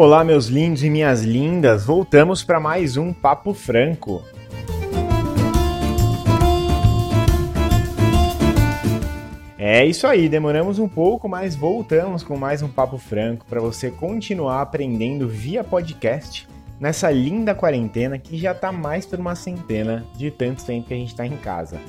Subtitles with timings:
[0.00, 4.22] Olá, meus lindos e minhas lindas, voltamos para mais um Papo Franco.
[9.58, 13.90] É isso aí, demoramos um pouco, mas voltamos com mais um Papo Franco para você
[13.90, 20.30] continuar aprendendo via podcast nessa linda quarentena que já está mais por uma centena de
[20.30, 21.80] tanto tempo que a gente está em casa.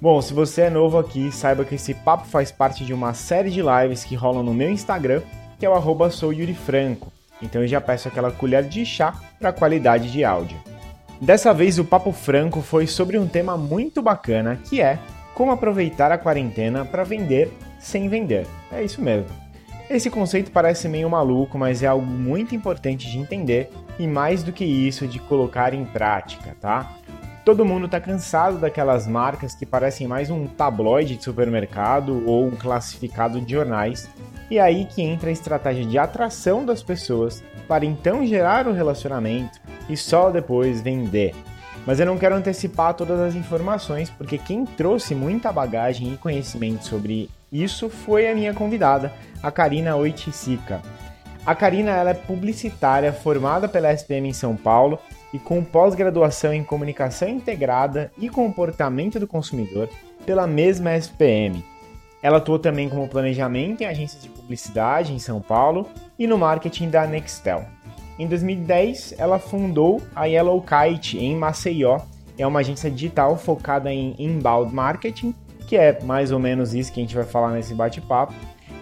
[0.00, 3.52] Bom, se você é novo aqui, saiba que esse papo faz parte de uma série
[3.52, 5.22] de lives que rolam no meu Instagram,
[5.60, 7.15] que é o arroba souyurifranco.
[7.42, 10.58] Então eu já peço aquela colher de chá para a qualidade de áudio.
[11.20, 14.98] Dessa vez o Papo Franco foi sobre um tema muito bacana, que é
[15.34, 18.46] como aproveitar a quarentena para vender sem vender.
[18.72, 19.28] É isso mesmo.
[19.88, 24.52] Esse conceito parece meio maluco, mas é algo muito importante de entender e mais do
[24.52, 26.96] que isso de colocar em prática, tá?
[27.46, 32.50] Todo mundo tá cansado daquelas marcas que parecem mais um tabloide de supermercado ou um
[32.50, 34.10] classificado de jornais.
[34.50, 38.72] E é aí que entra a estratégia de atração das pessoas para então gerar o
[38.72, 41.36] relacionamento e só depois vender.
[41.86, 46.84] Mas eu não quero antecipar todas as informações, porque quem trouxe muita bagagem e conhecimento
[46.84, 50.82] sobre isso foi a minha convidada, a Karina Oiticica.
[51.46, 54.98] A Karina ela é publicitária formada pela SPM em São Paulo
[55.32, 59.88] e com pós-graduação em comunicação integrada e comportamento do consumidor
[60.24, 61.64] pela mesma SPM.
[62.22, 66.88] Ela atuou também como planejamento em agências de publicidade em São Paulo e no marketing
[66.90, 67.64] da Nextel.
[68.18, 72.00] Em 2010, ela fundou a Yellow Kite em Maceió.
[72.38, 75.34] É uma agência digital focada em inbound marketing,
[75.66, 78.34] que é mais ou menos isso que a gente vai falar nesse bate-papo.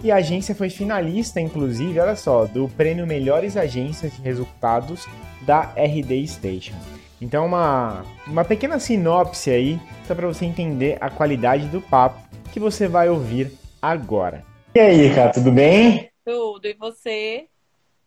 [0.04, 5.08] E a agência foi finalista, inclusive, olha só, do prêmio Melhores Agências de Resultados
[5.46, 6.74] da RD Station.
[7.22, 12.20] Então, uma, uma pequena sinopse aí, só para você entender a qualidade do papo
[12.52, 14.44] que você vai ouvir agora.
[14.74, 16.10] E aí, cara, tudo bem?
[16.22, 17.46] Tudo, e você?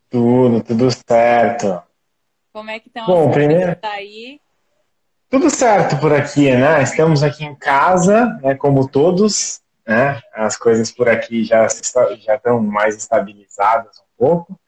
[0.08, 1.82] Tudo, tudo certo.
[2.52, 3.74] Como é que estão Bom, as primeiro...
[3.74, 4.40] tá aí?
[5.28, 6.80] Tudo certo por aqui, né?
[6.80, 10.20] Estamos aqui em casa, né, como todos, né?
[10.34, 11.66] As coisas por aqui já,
[12.18, 14.60] já estão mais estabilizadas um pouco.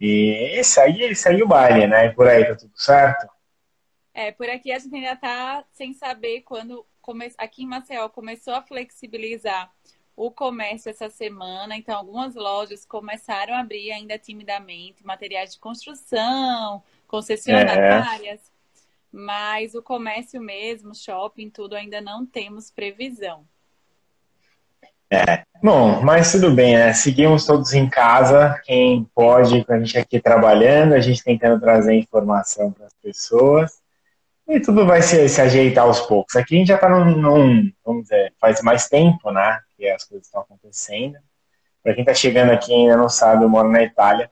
[0.00, 2.10] E isso aí, isso aí o baile, né?
[2.10, 3.28] Por aí tá tudo certo?
[4.14, 7.32] É, por aqui a gente ainda tá sem saber quando come...
[7.38, 9.68] aqui em Maceió começou a flexibilizar
[10.14, 16.82] o comércio essa semana, então algumas lojas começaram a abrir ainda timidamente materiais de construção,
[17.08, 18.52] concessionárias, é.
[19.10, 23.48] mas o comércio mesmo, shopping, tudo ainda não temos previsão.
[25.14, 26.94] É, bom, mas tudo bem, né?
[26.94, 31.92] Seguimos todos em casa, quem pode, com a gente aqui trabalhando, a gente tentando trazer
[31.92, 33.82] informação para as pessoas.
[34.48, 36.34] E tudo vai se, se ajeitar aos poucos.
[36.34, 40.02] Aqui a gente já está num, num, vamos dizer, faz mais tempo, né, que as
[40.02, 41.18] coisas estão acontecendo.
[41.82, 44.30] Para quem está chegando aqui ainda não sabe, eu moro na Itália.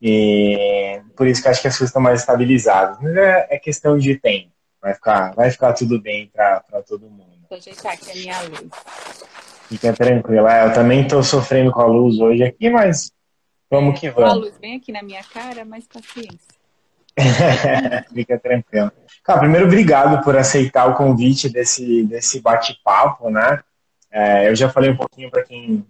[0.00, 2.98] E por isso que acho que as coisas estão mais estabilizadas.
[3.00, 4.52] Mas é, é, questão de tempo.
[4.80, 7.30] Vai ficar, vai ficar tudo bem para todo mundo.
[7.48, 9.30] Vou ajeitar aqui a minha luz.
[9.70, 10.52] Fica tranquila.
[10.52, 13.12] É, eu também estou sofrendo com a luz hoje aqui, mas
[13.70, 14.32] vamos que vamos.
[14.32, 16.58] A luz bem aqui na minha cara, mas paciência.
[18.12, 18.90] Fica tranquilo.
[19.22, 23.62] Cara, primeiro, obrigado por aceitar o convite desse, desse bate-papo, né?
[24.10, 25.86] É, eu já falei um pouquinho para quem,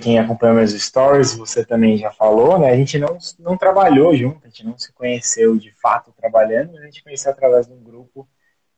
[0.00, 2.72] quem acompanha meus stories, você também já falou, né?
[2.72, 6.82] A gente não, não trabalhou junto, a gente não se conheceu de fato trabalhando, mas
[6.82, 8.26] a gente conheceu através de um grupo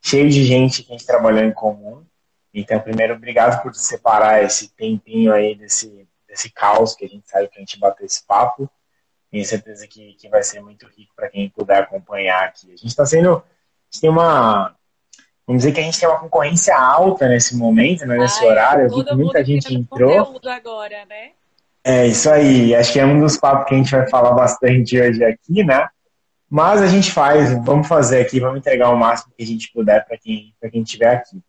[0.02, 2.04] cheio de gente que a gente trabalhou em comum.
[2.54, 7.48] Então, primeiro, obrigado por separar esse tempinho aí desse, desse caos que a gente sabe
[7.48, 8.70] que a gente bateu esse papo.
[9.28, 12.68] Tenho certeza que, que vai ser muito rico para quem puder acompanhar aqui.
[12.68, 13.38] A gente está sendo.
[13.38, 13.42] A
[13.90, 14.76] gente tem uma.
[15.44, 18.84] Vamos dizer que a gente tem uma concorrência alta nesse momento, né, nesse Ai, horário.
[18.86, 20.40] Eu vi que muita gente entrou.
[20.48, 21.32] agora, né?
[21.82, 22.74] É isso aí.
[22.74, 25.88] Acho que é um dos papos que a gente vai falar bastante hoje aqui, né?
[26.48, 30.06] Mas a gente faz, vamos fazer aqui, vamos entregar o máximo que a gente puder
[30.06, 31.42] para quem, quem estiver aqui.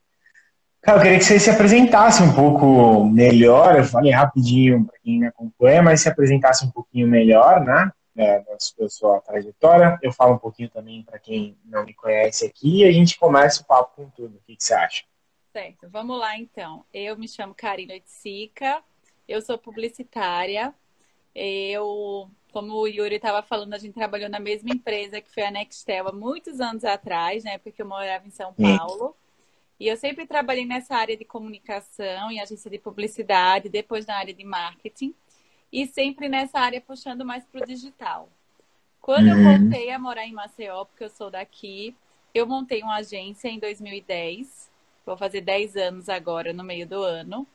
[0.85, 3.75] Cara, eu queria que você se apresentasse um pouco melhor.
[3.75, 7.91] Eu falei rapidinho para quem me acompanha, mas se apresentasse um pouquinho melhor, né?
[8.15, 9.97] É, da sua trajetória.
[10.03, 13.63] Eu falo um pouquinho também para quem não me conhece aqui e a gente começa
[13.63, 14.35] o papo com tudo.
[14.35, 15.03] O que, que você acha?
[15.51, 16.85] Certo, vamos lá então.
[16.93, 18.83] Eu me chamo Karina Oiticica,
[19.27, 20.71] eu sou publicitária.
[21.33, 25.51] Eu, como o Yuri estava falando, a gente trabalhou na mesma empresa que foi a
[25.51, 27.57] Nextel há muitos anos atrás, né?
[27.57, 29.15] Porque eu morava em São Paulo.
[29.79, 34.33] E eu sempre trabalhei nessa área de comunicação, em agência de publicidade, depois na área
[34.33, 35.13] de marketing,
[35.71, 38.29] e sempre nessa área puxando mais para o digital.
[39.01, 39.37] Quando uhum.
[39.37, 41.95] eu voltei a morar em Maceió, porque eu sou daqui,
[42.33, 44.71] eu montei uma agência em 2010.
[45.05, 47.45] Vou fazer 10 anos agora, no meio do ano.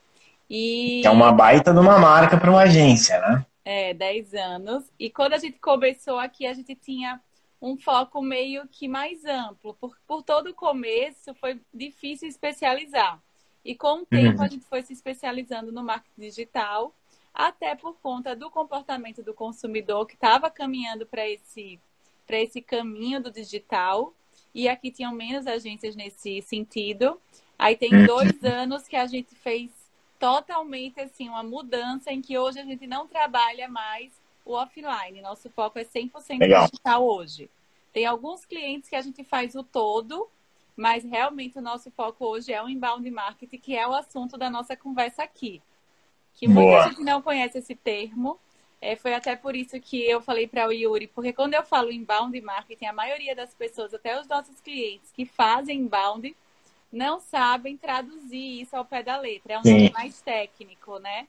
[0.49, 1.05] E...
[1.05, 3.45] É uma baita de uma marca para uma agência, né?
[3.65, 4.83] É, 10 anos.
[4.97, 7.19] E quando a gente começou aqui, a gente tinha
[7.61, 9.75] um foco meio que mais amplo.
[9.75, 13.21] Por, por todo o começo, foi difícil especializar.
[13.63, 14.45] E com o tempo, uhum.
[14.45, 16.95] a gente foi se especializando no marketing digital,
[17.31, 21.79] até por conta do comportamento do consumidor que estava caminhando para esse,
[22.27, 24.13] esse caminho do digital.
[24.53, 27.21] E aqui tinham menos agências nesse sentido.
[27.57, 28.05] Aí tem uhum.
[28.07, 29.69] dois anos que a gente fez
[30.17, 34.11] totalmente assim uma mudança em que hoje a gente não trabalha mais
[34.45, 35.21] o offline.
[35.21, 36.65] Nosso foco é 100% Legal.
[36.65, 37.49] digital hoje.
[37.93, 40.27] Tem alguns clientes que a gente faz o todo,
[40.75, 44.49] mas realmente o nosso foco hoje é o inbound marketing, que é o assunto da
[44.49, 45.61] nossa conversa aqui.
[46.35, 46.65] Que Boa.
[46.65, 48.39] muita gente não conhece esse termo.
[48.79, 51.91] É, foi até por isso que eu falei para o Yuri, porque quando eu falo
[51.91, 56.35] inbound marketing, a maioria das pessoas, até os nossos clientes que fazem inbound,
[56.91, 59.53] não sabem traduzir isso ao pé da letra.
[59.53, 59.73] É um Sim.
[59.73, 61.27] nome mais técnico, né?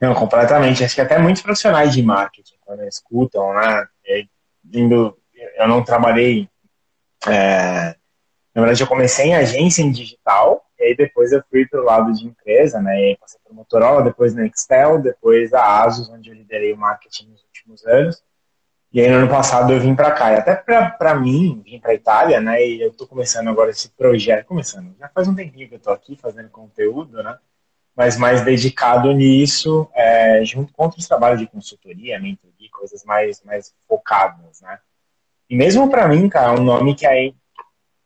[0.00, 0.84] Não, completamente.
[0.84, 3.86] Acho que até muitos profissionais de marketing, quando escutam, né?
[4.72, 5.16] Indo,
[5.56, 6.48] eu não trabalhei.
[7.26, 7.96] É,
[8.54, 11.84] na verdade, eu comecei em agência em digital, e aí depois eu fui para o
[11.84, 13.12] lado de empresa, né?
[13.12, 17.30] E passei por Motorola, depois na Excel, depois a Asus, onde eu liderei o marketing
[17.30, 18.22] nos últimos anos.
[18.92, 20.32] E aí no ano passado eu vim para cá.
[20.32, 22.64] E até para mim, vim para Itália, né?
[22.64, 25.92] E eu estou começando agora esse projeto, começando, já faz um tempinho que eu estou
[25.92, 27.38] aqui fazendo conteúdo, né?
[27.96, 33.72] Mas mais dedicado nisso, é, junto com outros trabalhos de consultoria, mentoria, coisas mais, mais
[33.88, 34.78] focadas, né?
[35.48, 37.34] E mesmo para mim, cara, um nome que aí,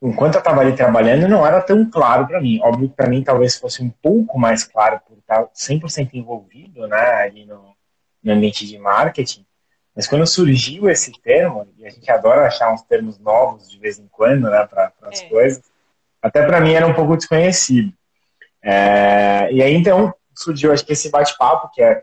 [0.01, 2.61] enquanto eu estava ali trabalhando, não era tão claro para mim.
[2.63, 7.23] Óbvio que para mim talvez fosse um pouco mais claro por estar 100% envolvido, né,
[7.23, 7.75] ali no,
[8.23, 9.45] no ambiente de marketing
[9.95, 13.99] mas quando surgiu esse termo, e a gente adora achar uns termos novos de vez
[13.99, 15.29] em quando, né, para as é.
[15.29, 15.63] coisas,
[16.23, 17.93] até para mim era um pouco desconhecido.
[18.63, 22.03] É, e aí então surgiu, acho que esse bate-papo, que é,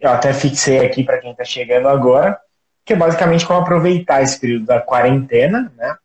[0.00, 2.38] eu até fixei aqui para quem está chegando agora,
[2.84, 5.96] que é basicamente como aproveitar esse período da quarentena, né,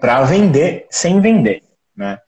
[0.00, 1.62] para vender sem vender,
[1.96, 2.18] né.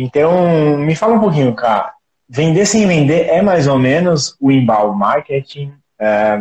[0.00, 1.92] Então, me fala um pouquinho, cara.
[2.28, 5.74] Vender sem vender é mais ou menos o inbound marketing.
[5.98, 6.40] É,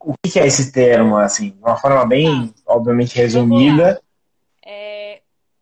[0.00, 4.00] o que é esse termo, assim, de uma forma bem, obviamente, resumida.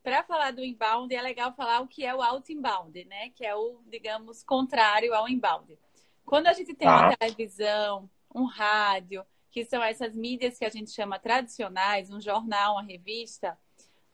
[0.02, 3.30] Para falar do inbound, é legal falar o que é o out-inbound, né?
[3.30, 5.78] Que é o, digamos, contrário ao inbound.
[6.24, 6.96] Quando a gente tem tá.
[6.96, 12.72] uma televisão, um rádio, que são essas mídias que a gente chama tradicionais, um jornal,
[12.72, 13.56] uma revista,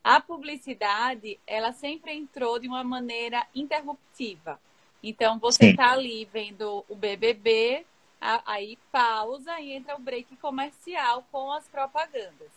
[0.02, 4.60] a publicidade, ela sempre entrou de uma maneira interruptiva.
[5.02, 7.86] Então, você está ali vendo o BBB,
[8.20, 12.50] aí pausa e entra o break comercial com as propagandas.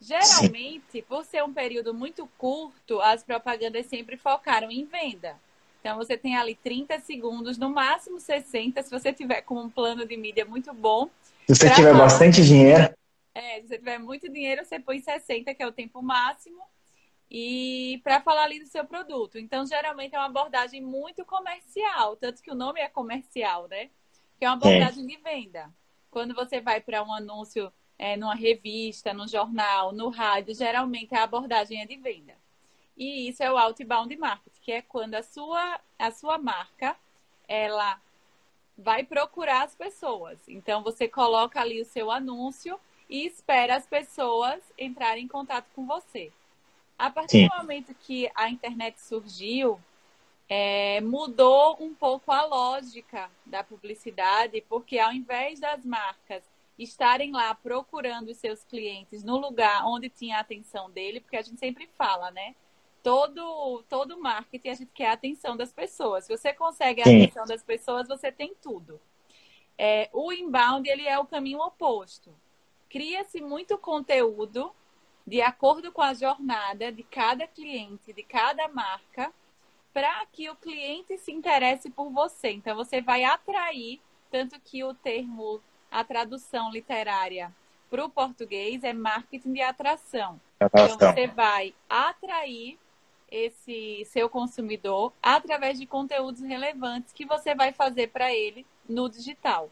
[0.00, 5.36] Geralmente, por ser um período muito curto, as propagandas sempre focaram em venda.
[5.80, 10.06] Então, você tem ali 30 segundos, no máximo 60, se você tiver com um plano
[10.06, 11.08] de mídia muito bom.
[11.46, 12.04] Se você tiver falar...
[12.04, 12.94] bastante dinheiro.
[13.34, 16.60] É, se você tiver muito dinheiro, você põe 60, que é o tempo máximo,
[17.30, 19.38] e para falar ali do seu produto.
[19.38, 23.90] Então, geralmente é uma abordagem muito comercial, tanto que o nome é comercial, né?
[24.38, 25.06] que é uma abordagem é.
[25.06, 25.70] de venda.
[26.10, 31.24] Quando você vai para um anúncio é, numa revista, no jornal, no rádio, geralmente a
[31.24, 32.34] abordagem é de venda.
[32.96, 36.96] E isso é o outbound marketing, que é quando a sua, a sua marca
[37.46, 38.00] ela
[38.76, 40.38] vai procurar as pessoas.
[40.48, 42.78] Então você coloca ali o seu anúncio
[43.08, 46.30] e espera as pessoas entrarem em contato com você.
[46.96, 47.48] A partir Sim.
[47.48, 49.80] do momento que a internet surgiu,
[50.48, 56.42] é, mudou um pouco a lógica da publicidade, porque ao invés das marcas
[56.78, 61.42] estarem lá procurando os seus clientes no lugar onde tinha a atenção dele, porque a
[61.42, 62.54] gente sempre fala, né?
[63.02, 66.24] Todo, todo marketing a gente quer a atenção das pessoas.
[66.24, 67.22] Se você consegue a Sim.
[67.22, 69.00] atenção das pessoas, você tem tudo.
[69.76, 72.34] É, o inbound ele é o caminho oposto.
[72.88, 74.74] Cria-se muito conteúdo
[75.28, 79.32] de acordo com a jornada de cada cliente, de cada marca,
[79.92, 82.50] para que o cliente se interesse por você.
[82.50, 87.52] Então, você vai atrair, tanto que o termo, a tradução literária
[87.90, 90.40] para o português é marketing de atração.
[90.60, 90.96] atração.
[90.96, 92.78] Então, você vai atrair
[93.30, 99.70] esse seu consumidor através de conteúdos relevantes que você vai fazer para ele no digital.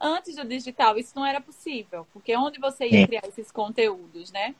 [0.00, 4.54] Antes do digital, isso não era possível, porque onde você ia criar esses conteúdos, né?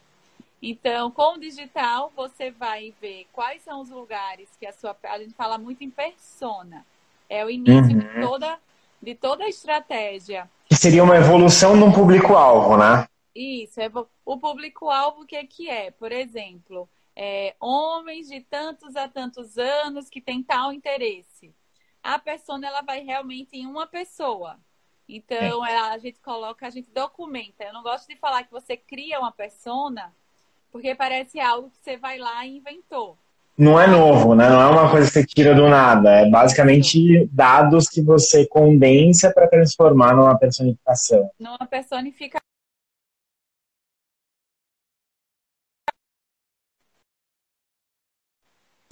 [0.61, 4.97] Então, com o digital, você vai ver quais são os lugares que a sua.
[5.05, 6.85] A gente fala muito em persona.
[7.29, 7.99] É o início uhum.
[7.99, 8.59] de, toda,
[9.01, 10.51] de toda a estratégia.
[10.69, 13.09] Que seria uma evolução no público-alvo, né?
[13.35, 13.81] Isso.
[13.81, 13.91] É,
[14.25, 15.91] o público-alvo, o que, é que é?
[15.91, 21.55] Por exemplo, é, homens de tantos a tantos anos que têm tal interesse.
[22.03, 24.59] A persona ela vai realmente em uma pessoa.
[25.09, 27.65] Então, é, a gente coloca, a gente documenta.
[27.65, 30.15] Eu não gosto de falar que você cria uma persona,
[30.71, 33.17] porque parece algo que você vai lá e inventou.
[33.59, 34.49] Não é novo, né?
[34.49, 36.21] Não é uma coisa que você tira do nada.
[36.21, 41.29] É basicamente dados que você condensa para transformar numa personificação.
[41.41, 42.41] Numa personificação.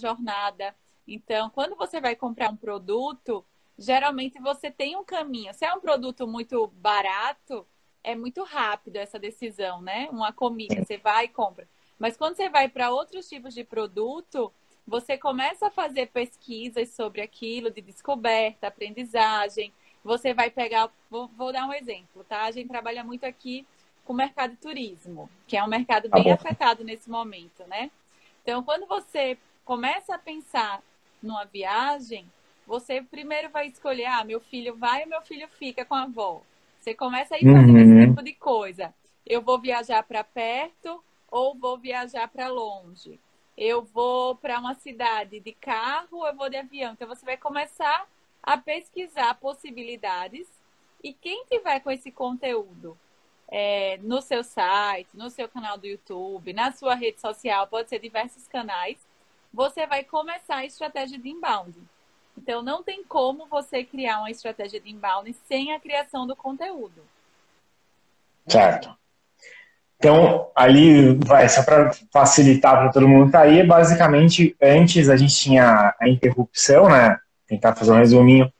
[0.00, 0.74] Jornada.
[1.06, 3.46] Então, quando você vai comprar um produto,
[3.78, 5.54] geralmente você tem um caminho.
[5.54, 7.64] Se é um produto muito barato,
[8.02, 10.08] é muito rápido essa decisão, né?
[10.10, 11.68] Uma comida, você vai e compra.
[11.98, 14.52] Mas quando você vai para outros tipos de produto,
[14.86, 19.72] você começa a fazer pesquisas sobre aquilo, de descoberta, aprendizagem.
[20.04, 22.44] Você vai pegar, vou, vou dar um exemplo, tá?
[22.44, 23.66] A gente trabalha muito aqui
[24.04, 27.90] com o mercado de turismo, que é um mercado bem tá afetado nesse momento, né?
[28.42, 30.80] Então, quando você começa a pensar
[31.20, 32.30] numa viagem,
[32.64, 36.40] você primeiro vai escolher, ah, meu filho vai e meu filho fica com a avó.
[36.80, 37.98] Você começa a ir fazendo uhum.
[37.98, 38.94] esse tipo de coisa.
[39.26, 43.18] Eu vou viajar para perto ou vou viajar para longe.
[43.56, 46.92] Eu vou para uma cidade de carro ou eu vou de avião.
[46.92, 48.06] Então você vai começar
[48.42, 50.46] a pesquisar possibilidades
[51.02, 52.96] e quem tiver com esse conteúdo
[53.48, 57.98] é, no seu site, no seu canal do YouTube, na sua rede social, pode ser
[57.98, 58.98] diversos canais,
[59.52, 61.76] você vai começar a estratégia de inbound.
[62.36, 67.02] Então, não tem como você criar uma estratégia de inbound sem a criação do conteúdo.
[68.46, 68.96] Certo.
[69.98, 75.34] Então, ali, vai, só para facilitar para todo mundo tá aí, basicamente, antes a gente
[75.34, 77.16] tinha a interrupção, né?
[77.46, 78.52] Tentar fazer um resuminho.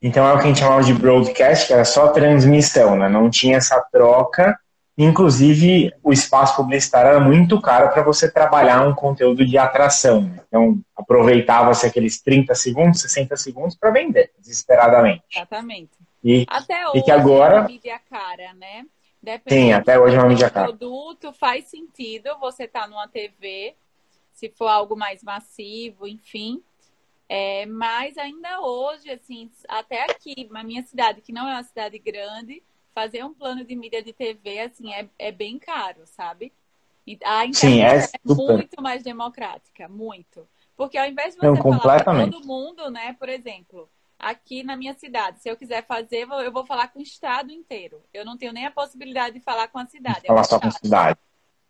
[0.00, 3.08] Então, é o que a gente chamava de broadcast, que era só transmissão, né?
[3.08, 4.56] Não tinha essa troca
[4.98, 10.22] Inclusive, o espaço publicitário era muito caro para você trabalhar um conteúdo de atração.
[10.22, 10.40] Né?
[10.48, 15.22] Então, aproveitava-se aqueles 30 segundos, 60 segundos para vender, desesperadamente.
[15.34, 15.90] Exatamente.
[16.24, 17.66] E, até hoje e que agora...
[17.70, 18.84] é cara, né?
[19.48, 20.66] Sim, até hoje é uma mídia cara.
[20.68, 23.74] produto faz sentido você estar tá numa TV,
[24.32, 26.62] se for algo mais massivo, enfim.
[27.28, 31.98] É, mas ainda hoje, assim, até aqui, na minha cidade, que não é uma cidade
[31.98, 32.62] grande,
[32.94, 36.52] fazer um plano de mídia de TV, assim, é, é bem caro, sabe?
[37.24, 40.46] A internet Sim, é, é muito mais democrática, muito.
[40.76, 43.88] Porque ao invés de você Não, falar para todo mundo, né, por exemplo,
[44.18, 48.02] aqui na minha cidade, se eu quiser fazer, eu vou falar com o estado inteiro.
[48.12, 50.20] Eu não tenho nem a possibilidade de falar com a cidade.
[50.24, 51.18] É falar só com a cidade.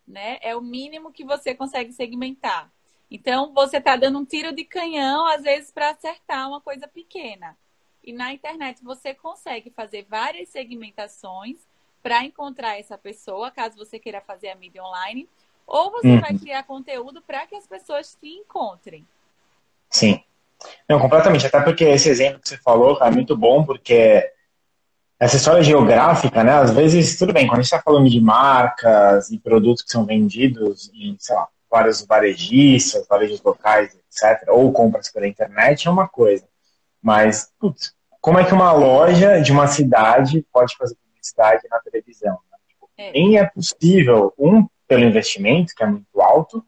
[0.07, 0.39] Né?
[0.41, 2.71] É o mínimo que você consegue segmentar.
[3.11, 7.57] Então, você está dando um tiro de canhão, às vezes, para acertar uma coisa pequena.
[8.03, 11.59] E na internet você consegue fazer várias segmentações
[12.03, 15.29] para encontrar essa pessoa, caso você queira fazer a mídia online,
[15.67, 16.21] ou você uhum.
[16.21, 19.05] vai criar conteúdo para que as pessoas te encontrem.
[19.91, 20.23] Sim.
[20.89, 21.47] Não, completamente.
[21.47, 24.31] Até porque esse exemplo que você falou, é muito bom, porque
[25.19, 26.53] essa história geográfica, né?
[26.53, 30.05] Às vezes, tudo bem, quando a gente está falando de marcas e produtos que são
[30.05, 36.09] vendidos em, sei lá, vários varejistas, varejos locais, etc., ou compras pela internet, é uma
[36.09, 36.47] coisa.
[37.03, 42.39] Mas, putz, como é que uma loja de uma cidade pode fazer publicidade na televisão?
[42.51, 42.59] Né?
[42.69, 42.91] Tipo.
[42.97, 46.65] Nem é possível, um, pelo investimento, que é muito alto,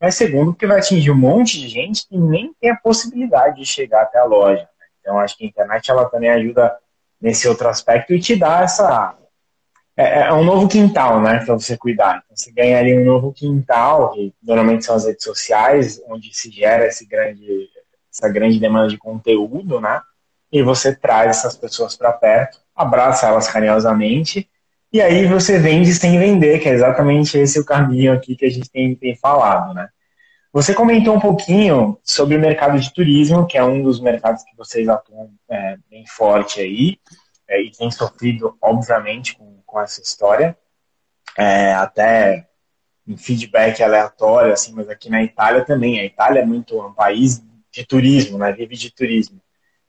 [0.00, 3.66] mas segundo, porque vai atingir um monte de gente que nem tem a possibilidade de
[3.66, 4.62] chegar até a loja.
[4.62, 4.86] Né?
[5.00, 6.76] Então, acho que a internet ela também ajuda
[7.20, 9.16] nesse outro aspecto e te dá essa.
[9.96, 12.22] É, é um novo quintal, né, para você cuidar.
[12.24, 16.50] Então, você ganha ali um novo quintal, que normalmente são as redes sociais, onde se
[16.50, 17.68] gera esse grande,
[18.12, 20.00] essa grande demanda de conteúdo, né?
[20.50, 24.48] e você traz essas pessoas para perto, abraça elas carinhosamente,
[24.92, 28.50] e aí você vende sem vender, que é exatamente esse o caminho aqui que a
[28.50, 29.88] gente tem, tem falado, né?
[30.52, 34.56] Você comentou um pouquinho sobre o mercado de turismo, que é um dos mercados que
[34.56, 36.98] vocês atuam é, bem forte aí,
[37.46, 40.56] é, e tem sofrido, obviamente, com, com essa história,
[41.36, 42.46] é, até
[43.06, 46.00] em feedback aleatório, assim, mas aqui na Itália também.
[46.00, 48.52] A Itália é muito um país de turismo, né?
[48.52, 49.40] Vive de turismo.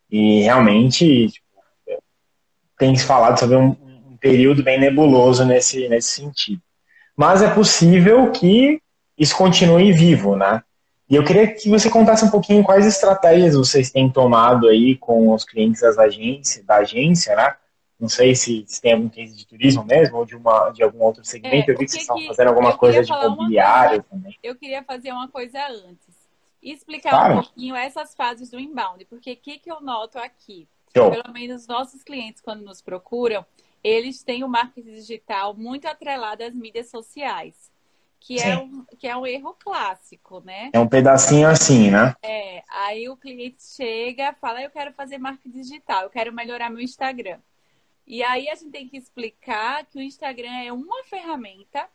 [0.10, 1.48] E realmente tipo,
[2.78, 3.89] tem se falado sobre um, um,
[4.20, 6.62] período bem nebuloso nesse, nesse sentido.
[7.16, 8.82] Mas é possível que
[9.18, 10.64] isso continue vivo, né?
[11.10, 15.34] E eu queria que você contasse um pouquinho quais estratégias vocês têm tomado aí com
[15.34, 17.56] os clientes das agências, da agência, né?
[18.00, 21.04] Não sei se, se tem algum case de turismo mesmo ou de, uma, de algum
[21.04, 21.70] outro segmento.
[21.70, 24.38] É, eu vi que vocês estão fazendo alguma coisa de mobiliário também.
[24.42, 26.30] Eu queria fazer uma coisa antes
[26.62, 27.34] e explicar claro.
[27.34, 30.68] um pouquinho essas fases do inbound, porque o que, que eu noto aqui?
[30.96, 31.12] Show.
[31.12, 33.46] Pelo menos nossos clientes, quando nos procuram,
[33.84, 37.72] eles têm o marketing digital muito atrelado às mídias sociais,
[38.20, 40.70] que é, um, que é um erro clássico, né?
[40.74, 42.14] É um pedacinho assim, né?
[42.22, 46.82] É, aí o cliente chega, fala, eu quero fazer marketing digital, eu quero melhorar meu
[46.82, 47.40] Instagram.
[48.06, 51.88] E aí a gente tem que explicar que o Instagram é uma ferramenta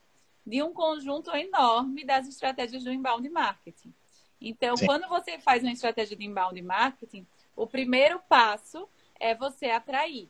[0.47, 3.93] de um conjunto enorme das estratégias do inbound marketing.
[4.41, 4.87] Então, Sim.
[4.87, 7.27] quando você faz uma estratégia de inbound marketing,
[7.57, 8.89] o primeiro passo
[9.19, 10.29] é você atrair.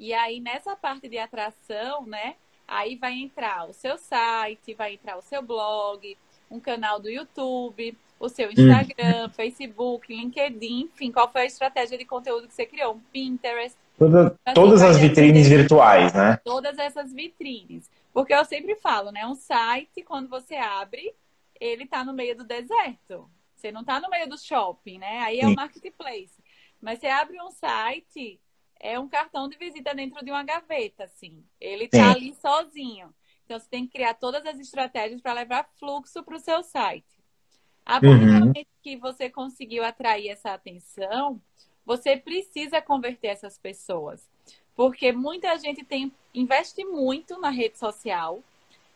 [0.00, 2.36] E aí, nessa parte de atração, né?
[2.66, 6.16] Aí vai entrar o seu site, vai entrar o seu blog,
[6.50, 8.52] um canal do YouTube, o seu hum.
[8.52, 9.30] Instagram, hum.
[9.30, 12.94] Facebook, LinkedIn, enfim, qual foi a estratégia de conteúdo que você criou?
[12.94, 13.76] Um Pinterest.
[13.98, 16.38] Toda, todas as vitrines virtuais, né?
[16.42, 17.90] Todas essas vitrines.
[18.10, 19.26] Porque eu sempre falo, né?
[19.26, 21.14] Um site, quando você abre,
[21.60, 23.30] ele está no meio do deserto.
[23.54, 25.18] Você não está no meio do shopping, né?
[25.18, 26.42] Aí é o marketplace.
[26.80, 28.40] Mas você abre um site,
[28.80, 31.44] é um cartão de visita dentro de uma gaveta, assim.
[31.60, 33.14] Ele está ali sozinho.
[33.44, 37.20] Então você tem que criar todas as estratégias para levar fluxo para o seu site.
[37.84, 41.40] A partir do momento que você conseguiu atrair essa atenção,
[41.84, 44.28] você precisa converter essas pessoas.
[44.74, 48.42] Porque muita gente tem, investe muito na rede social,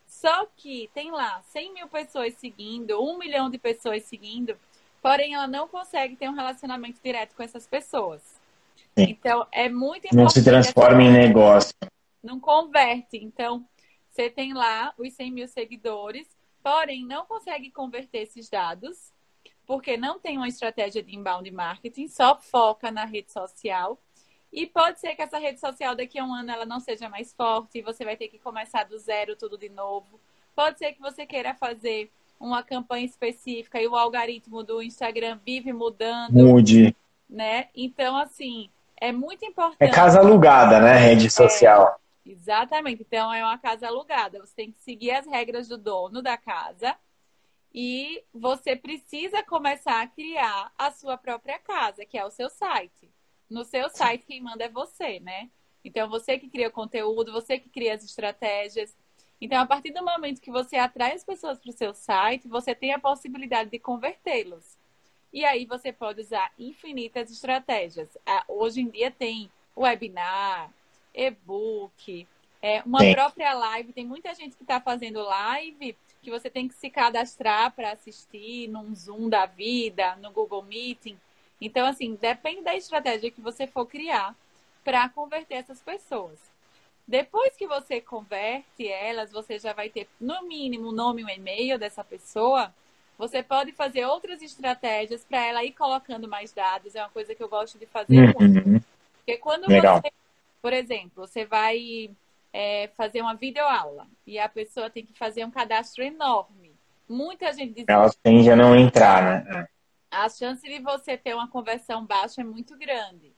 [0.07, 4.57] só que tem lá 100 mil pessoas seguindo, um milhão de pessoas seguindo,
[5.03, 8.34] porém ela não consegue ter um relacionamento direto com essas pessoas.
[8.97, 9.11] Sim.
[9.11, 10.17] Então, é muito importante.
[10.17, 11.75] Não se transforma em negócio.
[12.23, 13.17] Não converte.
[13.17, 13.67] Então,
[14.11, 16.29] você tem lá os 100 mil seguidores,
[16.63, 19.13] porém não consegue converter esses dados,
[19.67, 23.99] porque não tem uma estratégia de inbound marketing, só foca na rede social
[24.55, 27.33] e pode ser que essa rede social daqui a um ano ela não seja mais
[27.33, 30.21] forte e você vai ter que começar do zero tudo de novo.
[30.55, 32.09] Pode ser que você queira fazer
[32.39, 36.33] uma campanha específica e o algoritmo do Instagram vive mudando.
[36.33, 36.95] Mude.
[37.29, 37.69] Né?
[37.75, 38.71] Então, assim,
[39.01, 39.79] é muito importante.
[39.81, 40.97] É casa alugada, né?
[40.97, 42.01] Rede social.
[42.27, 43.03] É, exatamente.
[43.03, 44.41] Então, é uma casa alugada.
[44.41, 46.97] Você tem que seguir as regras do dono da casa
[47.73, 53.13] e você precisa começar a criar a sua própria casa, que é o seu site
[53.49, 55.51] no seu site quem manda é você, né?
[55.85, 58.97] Então, você que cria o conteúdo, você que cria as estratégias.
[59.41, 62.75] Então, a partir do momento que você atrai as pessoas para o seu site, você
[62.75, 64.74] tem a possibilidade de convertê-los.
[65.35, 68.17] E aí você pode usar infinitas estratégias.
[68.25, 70.73] Ah, hoje em dia tem webinar,
[71.13, 72.25] e-book,
[72.63, 73.13] é, uma Sim.
[73.15, 73.93] própria live.
[73.93, 78.69] Tem muita gente que está fazendo live que você tem que se cadastrar para assistir
[78.69, 81.19] num Zoom da vida, no Google Meeting.
[81.61, 84.37] Então, assim, depende da estratégia que você for criar
[84.85, 86.39] para converter essas pessoas.
[87.09, 91.29] Depois que você converte elas, você já vai ter, no mínimo, o nome e o
[91.29, 92.73] e-mail dessa pessoa.
[93.17, 96.95] Você pode fazer outras estratégias para ela ir colocando mais dados.
[96.95, 98.49] É uma coisa que eu gosto de fazer uhum.
[98.49, 98.87] muito.
[99.19, 100.01] Porque quando Legal.
[100.01, 100.13] você,
[100.61, 102.11] por exemplo, você vai
[102.53, 106.73] é, fazer uma videoaula e a pessoa tem que fazer um cadastro enorme.
[107.09, 107.85] Muita gente diz.
[107.89, 109.69] Ela tende a não entrar, né?
[110.15, 113.33] a chance de você ter uma conversão baixa é muito grande.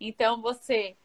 [0.00, 0.96] Então, você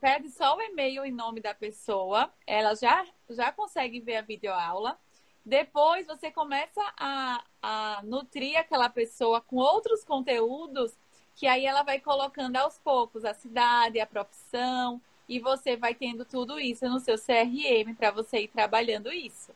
[0.00, 4.98] pede só o e-mail em nome da pessoa, ela já, já consegue ver a videoaula.
[5.44, 10.92] Depois, você começa a, a nutrir aquela pessoa com outros conteúdos
[11.36, 16.24] que aí ela vai colocando aos poucos a cidade, a profissão, e você vai tendo
[16.24, 19.50] tudo isso no seu CRM para você ir trabalhando isso.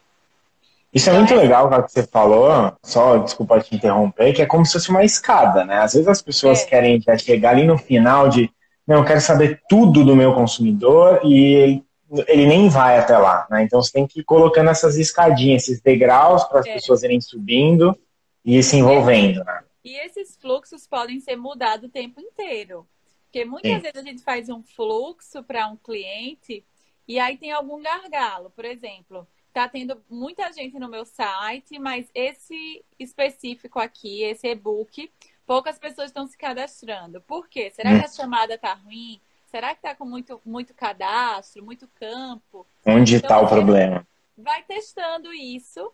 [0.92, 4.64] Isso é muito legal o que você falou, só desculpa te interromper, que é como
[4.64, 5.78] se fosse uma escada, né?
[5.78, 6.66] Às vezes as pessoas é.
[6.66, 8.50] querem já chegar ali no final de,
[8.86, 11.82] não, eu quero saber tudo do meu consumidor e
[12.26, 13.62] ele, nem vai até lá, né?
[13.62, 16.74] Então você tem que ir colocando essas escadinhas, esses degraus para as é.
[16.74, 17.98] pessoas irem subindo
[18.44, 19.62] e se envolvendo, né?
[19.84, 22.86] E esses fluxos podem ser mudados o tempo inteiro.
[23.24, 23.80] Porque muitas Sim.
[23.80, 26.64] vezes a gente faz um fluxo para um cliente
[27.06, 28.50] e aí tem algum gargalo.
[28.50, 35.10] Por exemplo, tá tendo muita gente no meu site, mas esse específico aqui, esse e-book,
[35.46, 37.20] poucas pessoas estão se cadastrando.
[37.20, 37.70] Por quê?
[37.70, 39.20] Será que a chamada tá ruim?
[39.50, 42.66] Será que tá com muito, muito cadastro, muito campo?
[42.84, 44.06] Onde está então, o problema?
[44.36, 45.90] Vai testando isso.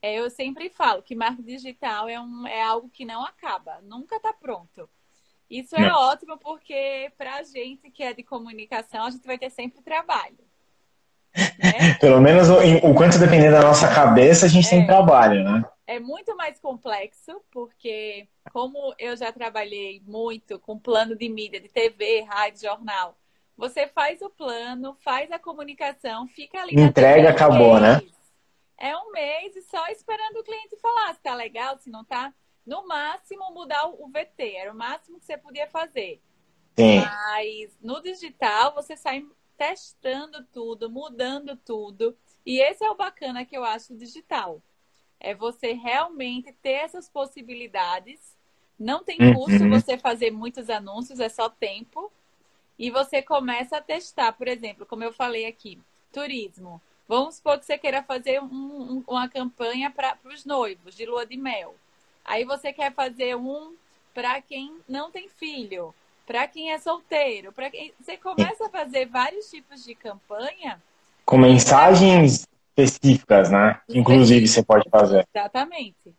[0.00, 4.16] É, eu sempre falo que marketing digital é, um, é algo que não acaba, nunca
[4.16, 4.88] está pronto.
[5.50, 5.96] Isso é não.
[5.96, 10.38] ótimo porque para a gente que é de comunicação, a gente vai ter sempre trabalho.
[11.34, 11.94] Né?
[12.00, 12.56] Pelo menos o,
[12.88, 15.64] o, quanto depender da nossa cabeça, a gente é, tem trabalho, né?
[15.86, 21.68] É muito mais complexo, porque como eu já trabalhei muito com plano de mídia, de
[21.68, 23.18] TV, rádio, jornal,
[23.56, 26.80] você faz o plano, faz a comunicação, fica ali.
[26.80, 28.00] Entrega, acabou, né?
[28.78, 32.34] É um mês e só esperando o cliente falar se tá legal, se não tá.
[32.66, 36.20] No máximo, mudar o VT, era o máximo que você podia fazer.
[36.76, 37.00] Sim.
[37.00, 39.24] Mas no digital, você sai
[39.56, 42.16] testando tudo, mudando tudo.
[42.44, 44.60] E esse é o bacana que eu acho digital.
[45.24, 48.20] É você realmente ter essas possibilidades.
[48.78, 49.70] Não tem custo uhum.
[49.70, 52.10] você fazer muitos anúncios, é só tempo.
[52.78, 55.80] e você começa a testar, por exemplo, como eu falei aqui,
[56.12, 56.80] turismo.
[57.08, 61.24] Vamos supor que você queira fazer um, um, uma campanha para os noivos de lua
[61.24, 61.74] de mel.
[62.24, 63.74] Aí você quer fazer um
[64.12, 65.94] para quem não tem filho,
[66.26, 70.82] para quem é solteiro, para quem você começa a fazer vários tipos de campanha
[71.24, 73.80] com mensagens específicas, né?
[73.88, 75.26] Inclusive você pode fazer.
[75.34, 76.14] Exatamente.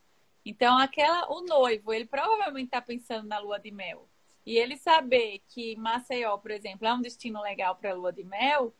[0.45, 4.07] Então aquela o noivo, ele provavelmente está pensando na lua de mel.
[4.45, 8.73] E ele saber que Maceió, por exemplo, é um destino legal para lua de mel,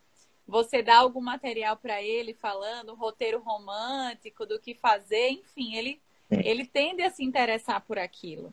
[0.47, 5.99] você dá algum material para ele falando, roteiro romântico do que fazer, enfim, ele
[6.31, 8.51] ele tende a se interessar por aquilo.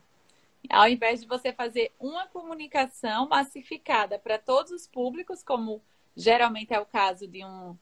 [0.69, 5.83] Ao invés de você fazer uma comunicação massificada para todos os públicos, como
[6.15, 7.77] geralmente é o caso de um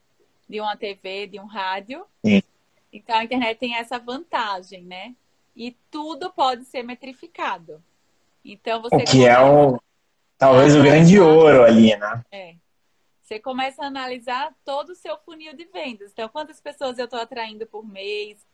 [0.50, 2.04] de uma TV, de um rádio.
[2.26, 2.42] Sim.
[2.92, 5.14] Então a internet tem essa vantagem, né?
[5.54, 7.80] E tudo pode ser metrificado.
[8.44, 9.80] Então você o que é o
[10.36, 12.24] talvez o grande ouro ali, né?
[12.32, 12.54] É.
[13.22, 16.10] Você começa a analisar todo o seu funil de vendas.
[16.10, 18.44] Então, quantas pessoas eu estou atraindo por mês?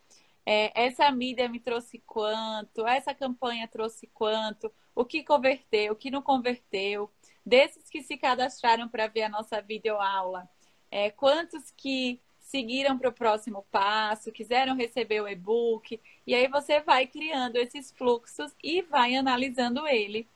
[0.45, 2.85] É, essa mídia me trouxe quanto?
[2.85, 4.71] Essa campanha trouxe quanto?
[4.93, 5.93] O que converteu?
[5.93, 7.09] O que não converteu?
[7.43, 10.47] Desses que se cadastraram para ver a nossa videoaula,
[10.91, 16.79] é, quantos que seguiram para o próximo passo, quiseram receber o e-book, e aí você
[16.79, 20.27] vai criando esses fluxos e vai analisando ele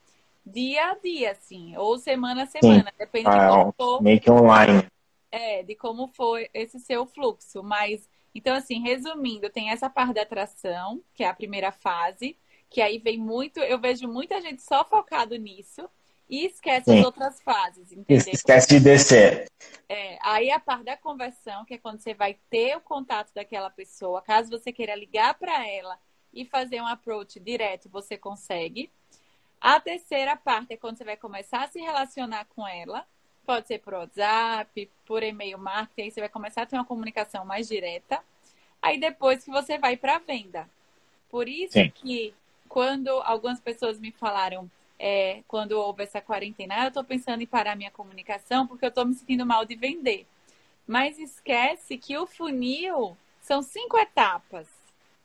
[0.46, 2.98] dia a dia, assim, ou semana a semana, Sim.
[2.98, 4.04] depende ah, de como for.
[4.04, 4.88] Meio que online.
[5.32, 7.64] É, de como foi esse seu fluxo.
[7.64, 12.38] Mas, então, assim, resumindo, tem essa parte da atração, que é a primeira fase,
[12.70, 15.90] que aí vem muito, eu vejo muita gente só focado nisso,
[16.32, 17.00] e esquece Sim.
[17.00, 18.34] as outras fases, entendeu?
[18.34, 19.52] Esquece de descer.
[19.90, 23.70] É, aí a parte da conversão, que é quando você vai ter o contato daquela
[23.70, 26.00] pessoa, caso você queira ligar para ela
[26.34, 28.90] e fazer um approach direto, você consegue.
[29.60, 33.06] A terceira parte é quando você vai começar a se relacionar com ela.
[33.46, 37.44] Pode ser por WhatsApp, por e-mail marketing, aí você vai começar a ter uma comunicação
[37.44, 38.24] mais direta.
[38.82, 40.70] Aí depois que você vai para a venda.
[41.30, 41.90] Por isso Sim.
[41.90, 42.34] que
[42.70, 44.72] quando algumas pessoas me falaram,
[45.04, 48.90] é, quando houve essa quarentena, ah, eu estou pensando em parar minha comunicação porque eu
[48.90, 50.28] estou me sentindo mal de vender.
[50.86, 54.68] Mas esquece que o funil são cinco etapas.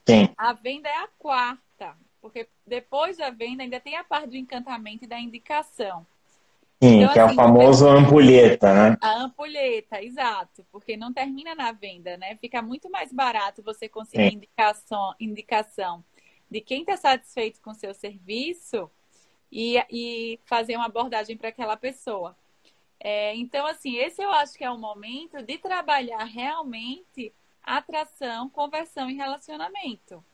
[0.08, 0.30] Sim.
[0.38, 5.04] A venda é a quarta, porque depois da venda ainda tem a parte do encantamento
[5.04, 6.06] e da indicação.
[6.82, 8.96] Sim, então, que assim, é o assim, famoso ampulheta, né?
[9.02, 12.34] A ampulheta, exato, porque não termina na venda, né?
[12.36, 16.02] Fica muito mais barato você conseguir indicação, indicação
[16.50, 18.90] de quem está satisfeito com o seu serviço
[19.50, 22.36] e, e fazer uma abordagem para aquela pessoa.
[22.98, 27.32] É, então, assim, esse eu acho que é o momento de trabalhar realmente
[27.62, 30.24] atração, conversão e relacionamento.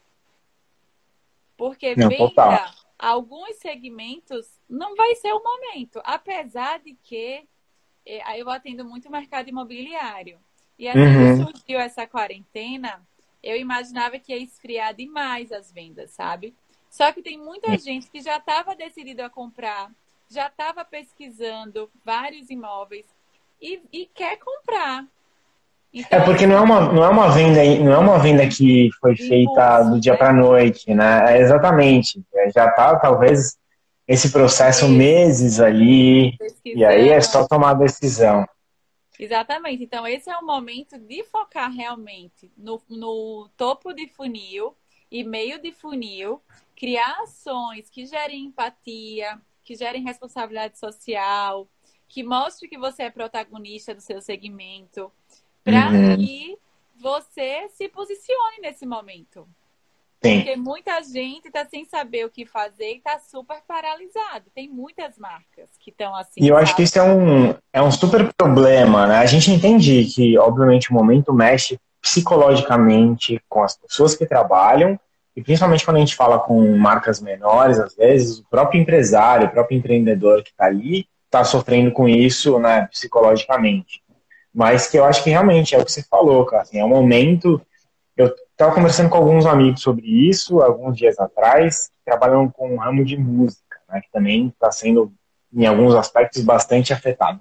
[1.56, 2.70] Porque não, venda, total.
[2.98, 6.00] alguns segmentos não vai ser o momento.
[6.04, 7.46] Apesar de que
[8.04, 10.38] é, eu atendo muito o mercado imobiliário.
[10.78, 11.46] E assim uhum.
[11.46, 13.06] que surgiu essa quarentena,
[13.42, 16.54] eu imaginava que ia esfriar demais as vendas, sabe?
[16.92, 19.90] Só que tem muita gente que já estava decidido a comprar,
[20.28, 23.06] já estava pesquisando vários imóveis
[23.60, 25.06] e, e quer comprar.
[25.90, 28.90] Então, é porque não é uma, não é uma venda não é uma venda que
[29.00, 31.34] foi feita do dia para a noite, né?
[31.34, 32.22] É exatamente.
[32.34, 33.56] É, já está talvez
[34.06, 38.46] esse processo meses ali e aí é só tomar a decisão.
[39.18, 39.82] Exatamente.
[39.82, 44.76] Então esse é o momento de focar realmente no, no topo de funil
[45.10, 46.42] e meio de funil
[46.76, 51.68] criar ações que gerem empatia, que gerem responsabilidade social,
[52.08, 55.10] que mostre que você é protagonista do seu segmento,
[55.64, 56.16] para uhum.
[56.16, 56.58] que
[57.00, 59.48] você se posicione nesse momento.
[60.22, 60.36] Sim.
[60.36, 64.44] Porque muita gente está sem saber o que fazer e está super paralisado.
[64.54, 66.40] Tem muitas marcas que estão assim.
[66.40, 66.62] E eu sabe?
[66.62, 69.16] acho que isso é um, é um super problema, né?
[69.18, 74.98] A gente entende que, obviamente, o momento mexe psicologicamente com as pessoas que trabalham
[75.34, 79.50] e principalmente quando a gente fala com marcas menores, às vezes, o próprio empresário, o
[79.50, 84.02] próprio empreendedor que está ali, está sofrendo com isso né, psicologicamente.
[84.54, 86.62] Mas que eu acho que realmente é o que você falou, cara.
[86.62, 87.60] Assim, é um momento.
[88.14, 92.78] Eu estava conversando com alguns amigos sobre isso alguns dias atrás, que trabalham com o
[92.78, 95.10] ramo de música, né, que também está sendo,
[95.50, 97.40] em alguns aspectos, bastante afetado.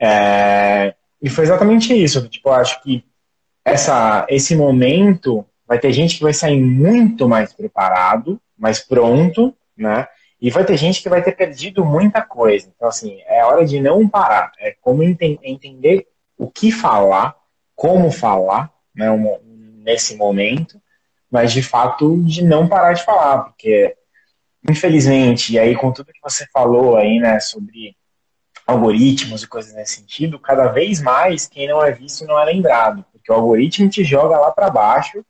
[0.00, 2.28] É, e foi exatamente isso.
[2.28, 3.04] Tipo, eu acho que
[3.64, 10.06] essa, esse momento vai ter gente que vai sair muito mais preparado, mais pronto, né?
[10.40, 12.70] E vai ter gente que vai ter perdido muita coisa.
[12.74, 14.52] Então, assim, é hora de não parar.
[14.58, 17.34] É como ente entender o que falar,
[17.74, 19.38] como falar, né, um,
[19.84, 20.80] nesse momento,
[21.30, 23.96] mas de fato de não parar de falar, porque
[24.68, 27.96] infelizmente, e aí com tudo que você falou aí, né, sobre
[28.66, 33.04] algoritmos e coisas nesse sentido, cada vez mais quem não é visto não é lembrado,
[33.12, 35.24] porque o algoritmo te joga lá para baixo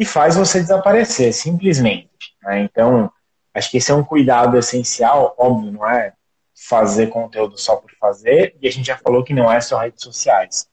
[0.00, 2.08] e faz você desaparecer, simplesmente.
[2.42, 2.60] Né?
[2.60, 3.12] Então,
[3.52, 6.14] acho que esse é um cuidado essencial, óbvio, não é
[6.54, 10.02] fazer conteúdo só por fazer, e a gente já falou que não é só redes
[10.02, 10.66] sociais,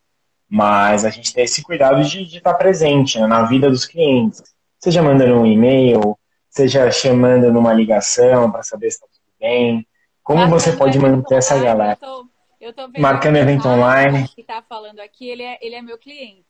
[0.49, 4.41] mas a gente tem esse cuidado de, de estar presente né, na vida dos clientes,
[4.79, 6.17] seja mandando um e-mail,
[6.49, 9.85] seja chamando numa ligação para saber se está tudo bem,
[10.23, 11.97] como Marcando você pode manter essa online, galera?
[12.01, 12.27] Eu tô,
[12.61, 14.27] eu tô Marcando evento online.
[14.29, 16.46] Que está falando aqui, ele é, ele é meu cliente.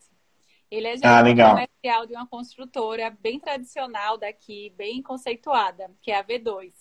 [0.70, 6.24] Ele é ah, comercial de uma construtora bem tradicional daqui, bem conceituada, que é a
[6.24, 6.74] V2.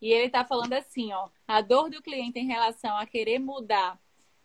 [0.00, 3.98] E ele está falando assim, ó, a dor do cliente em relação a querer mudar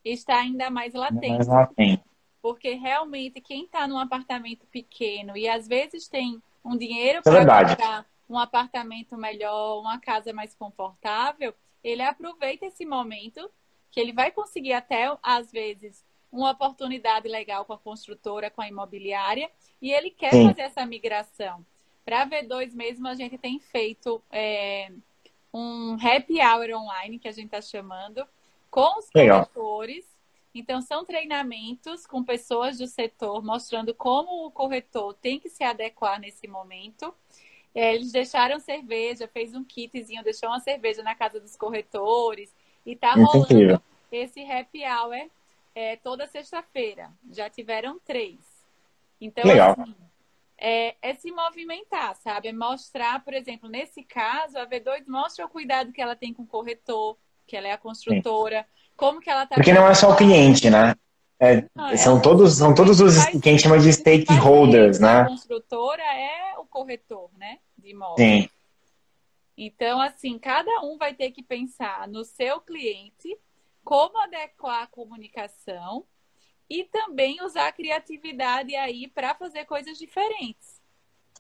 [0.04, 1.30] está ainda mais latente.
[1.30, 2.04] Mais latente.
[2.41, 7.67] Porque realmente quem está num apartamento pequeno e às vezes tem um dinheiro é para
[7.67, 13.50] comprar um apartamento melhor, uma casa mais confortável, ele aproveita esse momento
[13.91, 18.67] que ele vai conseguir até, às vezes, uma oportunidade legal com a construtora, com a
[18.67, 19.50] imobiliária,
[19.82, 20.48] e ele quer Sim.
[20.48, 21.65] fazer essa migração.
[22.06, 24.91] Para a V2 mesmo, a gente tem feito é,
[25.54, 28.26] um happy hour online, que a gente está chamando,
[28.70, 30.06] com os corretores.
[30.54, 36.20] Então, são treinamentos com pessoas do setor, mostrando como o corretor tem que se adequar
[36.20, 37.13] nesse momento.
[37.74, 42.54] É, eles deixaram cerveja, fez um kitzinho, deixou uma cerveja na casa dos corretores
[42.86, 45.30] e tá rolando esse happy hour
[45.75, 47.12] é, toda sexta-feira.
[47.31, 48.39] Já tiveram três.
[49.19, 49.75] Então, Legal.
[49.79, 49.95] assim,
[50.57, 52.49] é, é, se movimentar, sabe?
[52.49, 56.43] É mostrar, por exemplo, nesse caso, a V2 mostra o cuidado que ela tem com
[56.43, 58.93] o corretor, que ela é a construtora, Sim.
[58.95, 59.55] como que ela tá.
[59.55, 60.95] Porque não é só o cliente, né?
[61.39, 65.21] É, não, são, é, todos, são todos os que a gente chama de stakeholders, né?
[65.21, 67.57] A construtora é o corretor, né?
[67.75, 68.43] De imóveis.
[68.43, 68.49] Sim.
[69.57, 73.36] Então, assim, cada um vai ter que pensar no seu cliente,
[73.84, 76.06] como adequar a comunicação
[76.70, 80.82] e também usar a criatividade aí para fazer coisas diferentes.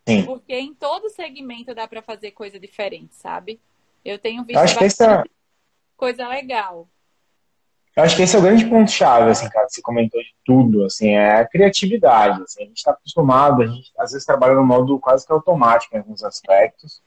[0.07, 0.25] Sim.
[0.25, 3.61] Porque em todo segmento dá para fazer coisa diferente, sabe?
[4.03, 5.23] Eu tenho visto acho bastante essa...
[5.95, 6.89] coisa legal.
[7.95, 10.85] Eu acho que esse é o grande ponto-chave, assim, cara, que você comentou de tudo,
[10.85, 12.41] assim, é a criatividade.
[12.41, 15.95] Assim, a gente está acostumado, a gente às vezes trabalha no modo quase que automático
[15.95, 17.01] em alguns aspectos.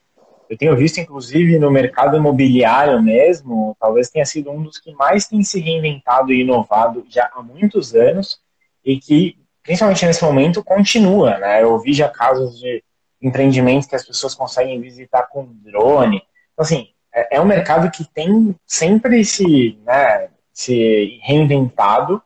[0.49, 5.27] Eu tenho visto, inclusive, no mercado imobiliário mesmo, talvez tenha sido um dos que mais
[5.27, 8.39] tem se reinventado e inovado já há muitos anos
[8.83, 11.63] e que, principalmente nesse momento, continua, né?
[11.63, 12.83] Eu vi já casos de
[13.21, 16.17] empreendimentos que as pessoas conseguem visitar com drone.
[16.53, 22.21] Então, assim, é, é um mercado que tem sempre se, né, se reinventado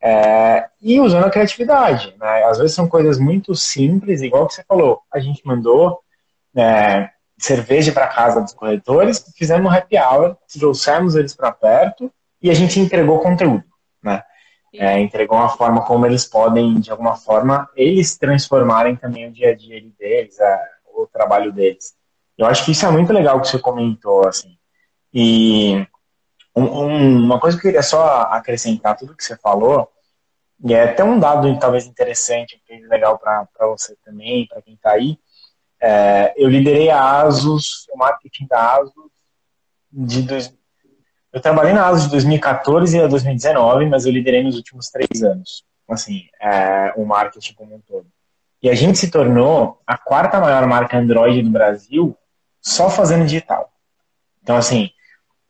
[0.00, 2.14] é, e usando a criatividade.
[2.18, 2.44] Né?
[2.44, 5.00] Às vezes são coisas muito simples, igual que você falou.
[5.12, 6.00] A gente mandou
[6.56, 7.08] é,
[7.42, 12.54] cerveja para casa dos corretores, fizemos um happy hour, trouxemos eles para perto e a
[12.54, 13.64] gente entregou conteúdo.
[14.02, 14.22] Né?
[14.74, 19.50] É, entregou uma forma como eles podem, de alguma forma, eles transformarem também o dia
[19.50, 20.60] a dia deles, é,
[20.94, 21.94] o trabalho deles.
[22.38, 24.56] Eu acho que isso é muito legal que você comentou, assim.
[25.12, 25.86] E
[26.54, 29.90] um, um, uma coisa que eu queria só acrescentar tudo que você falou,
[30.64, 35.18] e é até um dado talvez interessante, legal para você também, para quem está aí.
[35.84, 39.10] É, eu liderei a ASUS, o marketing da ASUS
[39.90, 40.54] de dois,
[41.32, 45.64] eu trabalhei na ASUS de 2014 a 2019, mas eu liderei nos últimos três anos,
[45.88, 48.06] assim, é, o marketing como um todo.
[48.62, 52.16] E a gente se tornou a quarta maior marca Android do Brasil
[52.60, 53.72] só fazendo digital.
[54.40, 54.88] Então, assim,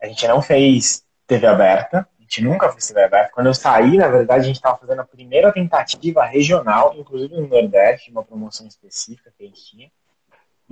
[0.00, 3.30] a gente não fez TV aberta, a gente nunca fez TV aberta.
[3.34, 7.48] Quando eu saí, na verdade, a gente estava fazendo a primeira tentativa regional, inclusive no
[7.48, 9.90] Nordeste, uma promoção específica que a gente tinha.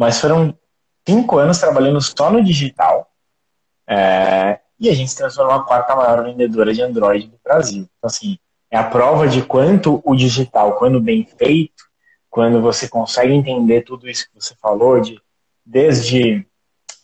[0.01, 0.57] Mas foram
[1.07, 3.11] cinco anos trabalhando só no digital.
[3.87, 7.83] É, e a gente se transformou a quarta maior vendedora de Android do Brasil.
[7.83, 8.39] Então, assim,
[8.71, 11.85] é a prova de quanto o digital, quando bem feito,
[12.31, 15.21] quando você consegue entender tudo isso que você falou, de,
[15.67, 16.47] desde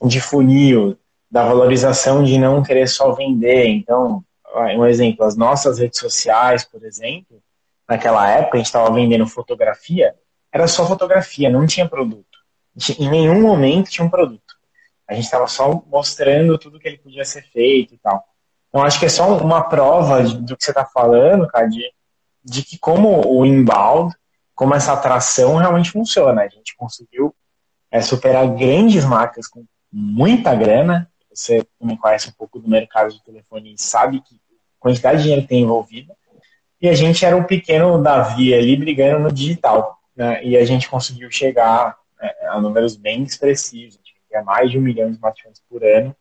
[0.02, 0.98] de funil,
[1.30, 3.66] da valorização de não querer só vender.
[3.66, 4.24] Então,
[4.74, 7.42] um exemplo, as nossas redes sociais, por exemplo,
[7.87, 10.14] naquela época a gente estava vendendo fotografia,
[10.50, 12.36] era só fotografia, não tinha produto.
[12.98, 14.54] Em nenhum momento tinha um produto.
[15.08, 18.24] A gente estava só mostrando tudo que ele podia ser feito e tal.
[18.68, 21.82] Então, acho que é só uma prova do que você está falando, cara, de,
[22.44, 24.14] de que como o inbound,
[24.54, 26.42] como essa atração realmente funciona.
[26.42, 27.34] A gente conseguiu
[27.90, 31.66] é, superar grandes marcas com muita grana você
[32.00, 34.40] conhece um pouco do mercado de telefone e sabe que
[34.80, 36.16] quantidade de dinheiro tem envolvida.
[36.80, 39.98] E a gente era um pequeno Davi ali brigando no digital.
[40.14, 40.42] Né?
[40.44, 43.94] E a gente conseguiu chegar é, a números bem expressivos.
[43.94, 46.14] A gente mais de um milhão de smartphones por ano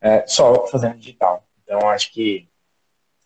[0.00, 1.44] é, só fazendo digital.
[1.62, 2.48] Então, acho que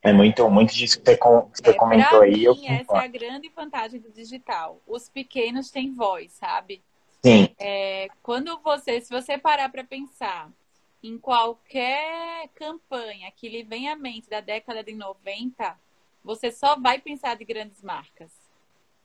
[0.02, 2.32] É muito, muito disso que você, que você é, comentou aí.
[2.32, 4.80] Mim, eu essa é a grande vantagem do digital.
[4.86, 6.82] Os pequenos têm voz, sabe?
[7.22, 7.54] Sim.
[7.58, 10.50] É, quando você, se você parar para pensar
[11.02, 15.78] em qualquer campanha que lhe venha à mente da década de 90,
[16.24, 18.32] você só vai pensar de grandes marcas.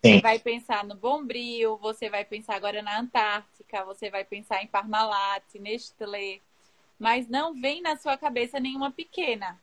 [0.06, 0.16] Sim.
[0.16, 4.68] Você vai pensar no Bombril, você vai pensar agora na Antártica, você vai pensar em
[4.68, 6.42] Parmalat, Nestlé,
[7.00, 9.60] mas não vem na sua cabeça nenhuma pequena.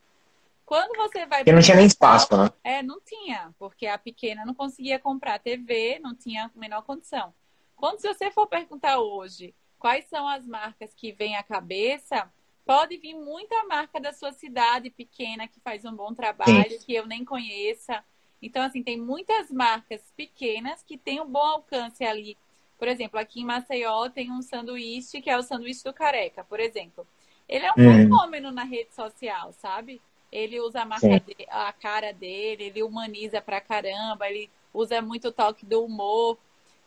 [0.67, 1.41] Quando você vai.
[1.41, 2.51] Porque não tinha nem espaço, né?
[2.65, 7.33] É, não tinha, porque a pequena não conseguia comprar TV, não tinha a menor condição.
[7.77, 12.31] Quando se você for perguntar hoje quais são as marcas que vêm à cabeça,
[12.65, 16.79] pode vir muita marca da sua cidade pequena que faz um bom trabalho, Sim.
[16.85, 18.03] que eu nem conheça.
[18.43, 22.37] Então, assim, tem muitas marcas pequenas que têm um bom alcance ali.
[22.79, 26.59] Por exemplo, aqui em Maceió tem um sanduíche que é o sanduíche do careca, por
[26.59, 27.07] exemplo.
[27.49, 27.97] Ele é um uhum.
[27.97, 30.01] fenômeno na rede social, sabe?
[30.33, 35.29] Ele usa a, marca de, a cara dele, ele humaniza pra caramba, ele usa muito
[35.29, 36.37] o toque do humor.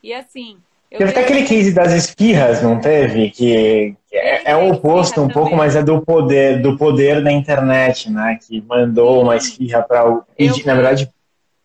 [0.03, 0.57] E assim.
[0.89, 3.29] Teve até aquele case das espirras, não teve?
[3.29, 7.31] Que, que é, é, o oposto um pouco, mas é do poder, do poder da
[7.31, 8.37] internet, né?
[8.45, 10.23] Que mandou uma espirra para o.
[10.65, 11.09] Na verdade,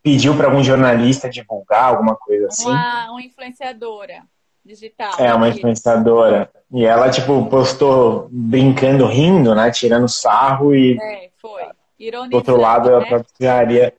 [0.03, 2.69] pediu para algum jornalista divulgar alguma coisa assim.
[2.69, 4.23] Uma, uma influenciadora
[4.65, 5.15] digital.
[5.19, 6.51] É, uma influenciadora.
[6.73, 9.71] E ela, tipo, postou brincando, rindo, né?
[9.71, 10.99] Tirando sarro e.
[11.01, 11.63] É, foi.
[11.99, 12.95] Ironizando, do outro lado, né?
[12.95, 13.95] ela precisaria.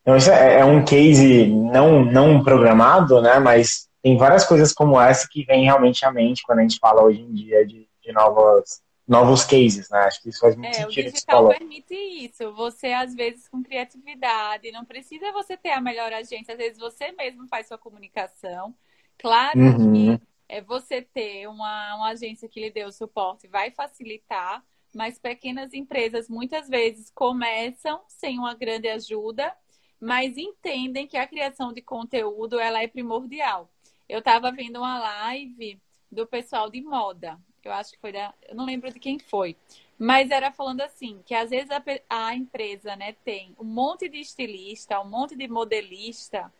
[0.00, 3.38] Então, isso é, é, um case não, não programado, né?
[3.38, 7.02] Mas tem várias coisas como essa que vem realmente à mente quando a gente fala
[7.02, 10.00] hoje em dia de, de novas, novos cases, né?
[10.00, 11.08] Acho que isso faz muito é, sentido.
[11.08, 12.52] O digital permite isso.
[12.54, 17.12] Você, às vezes, com criatividade, não precisa você ter a melhor agência, às vezes você
[17.12, 18.74] mesmo faz sua comunicação.
[19.18, 20.18] Claro uhum.
[20.18, 25.18] que é, você ter uma, uma agência que lhe dê o suporte vai facilitar, mas
[25.18, 29.54] pequenas empresas muitas vezes começam sem uma grande ajuda,
[30.00, 33.70] mas entendem que a criação de conteúdo ela é primordial.
[34.08, 37.38] Eu estava vendo uma live do pessoal de moda.
[37.64, 39.56] Eu acho que foi da, eu não lembro de quem foi,
[39.98, 44.18] mas era falando assim que às vezes a, a empresa, né, tem um monte de
[44.18, 46.52] estilista, um monte de modelista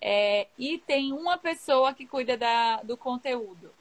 [0.00, 3.72] é, e tem uma pessoa que cuida da, do conteúdo.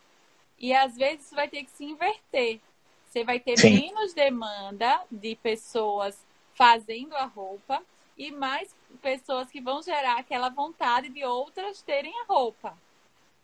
[0.59, 2.59] E às vezes isso vai ter que se inverter.
[3.05, 3.69] Você vai ter Sim.
[3.69, 7.81] menos demanda de pessoas fazendo a roupa
[8.17, 12.75] e mais pessoas que vão gerar aquela vontade de outras terem a roupa.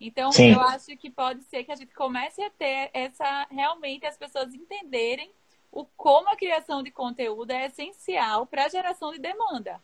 [0.05, 0.51] Então, Sim.
[0.51, 4.53] eu acho que pode ser que a gente comece a ter essa realmente as pessoas
[4.53, 5.31] entenderem
[5.71, 9.79] o como a criação de conteúdo é essencial para a geração de demanda.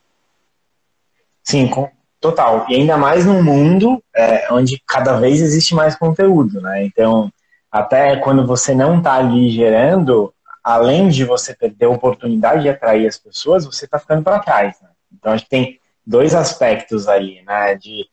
[1.42, 1.72] Sim,
[2.20, 2.66] Total.
[2.70, 6.84] E ainda mais num mundo é, onde cada vez existe mais conteúdo, né?
[6.84, 7.32] Então,
[7.72, 13.08] até quando você não está ali gerando, além de você perder a oportunidade de atrair
[13.08, 14.76] as pessoas, você está ficando para trás.
[14.82, 14.90] Né?
[15.14, 17.76] Então, acho que tem dois aspectos aí, né?
[17.76, 18.06] De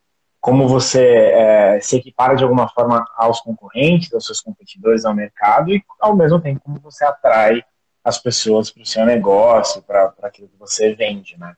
[0.47, 5.75] como você é, se equipara de alguma forma aos concorrentes, aos seus competidores, ao mercado,
[5.75, 7.65] e ao mesmo tempo como você atrai
[8.05, 11.57] as pessoas para o seu negócio, para aquilo que você vende, né?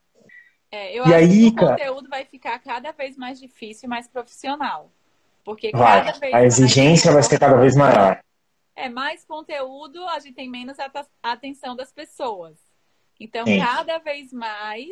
[0.70, 3.90] É, eu e acho aí, que o conteúdo vai ficar cada vez mais difícil e
[3.90, 4.90] mais profissional.
[5.44, 8.18] Porque vai, cada vez a exigência vai ser cada vez maior.
[8.74, 10.78] É, mais conteúdo, a gente tem menos
[11.22, 12.56] atenção das pessoas.
[13.20, 13.60] Então, Sim.
[13.60, 14.88] cada vez mais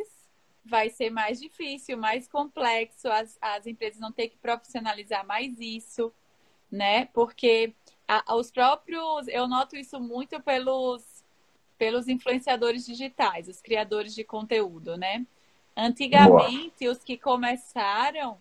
[0.67, 6.13] vai ser mais difícil, mais complexo, as, as empresas vão ter que profissionalizar mais isso,
[6.71, 7.07] né?
[7.07, 7.75] Porque
[8.07, 11.25] a, os próprios, eu noto isso muito pelos,
[11.79, 15.27] pelos influenciadores digitais, os criadores de conteúdo, né?
[15.77, 16.93] Antigamente, Boa.
[16.93, 18.41] os que começaram,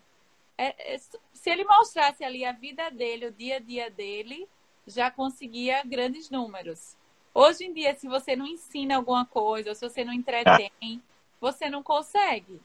[0.58, 4.48] é, é, se ele mostrasse ali a vida dele, o dia a dia dele,
[4.86, 6.96] já conseguia grandes números.
[7.34, 11.15] Hoje em dia, se você não ensina alguma coisa, ou se você não entretém, ah.
[11.40, 12.60] Você não consegue.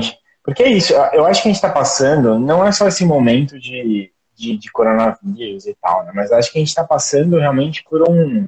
[0.00, 3.04] Gente, Porque é isso, eu acho que a gente está passando, não é só esse
[3.04, 6.12] momento de, de, de coronavírus e tal, né?
[6.14, 8.46] mas acho que a gente está passando realmente por um.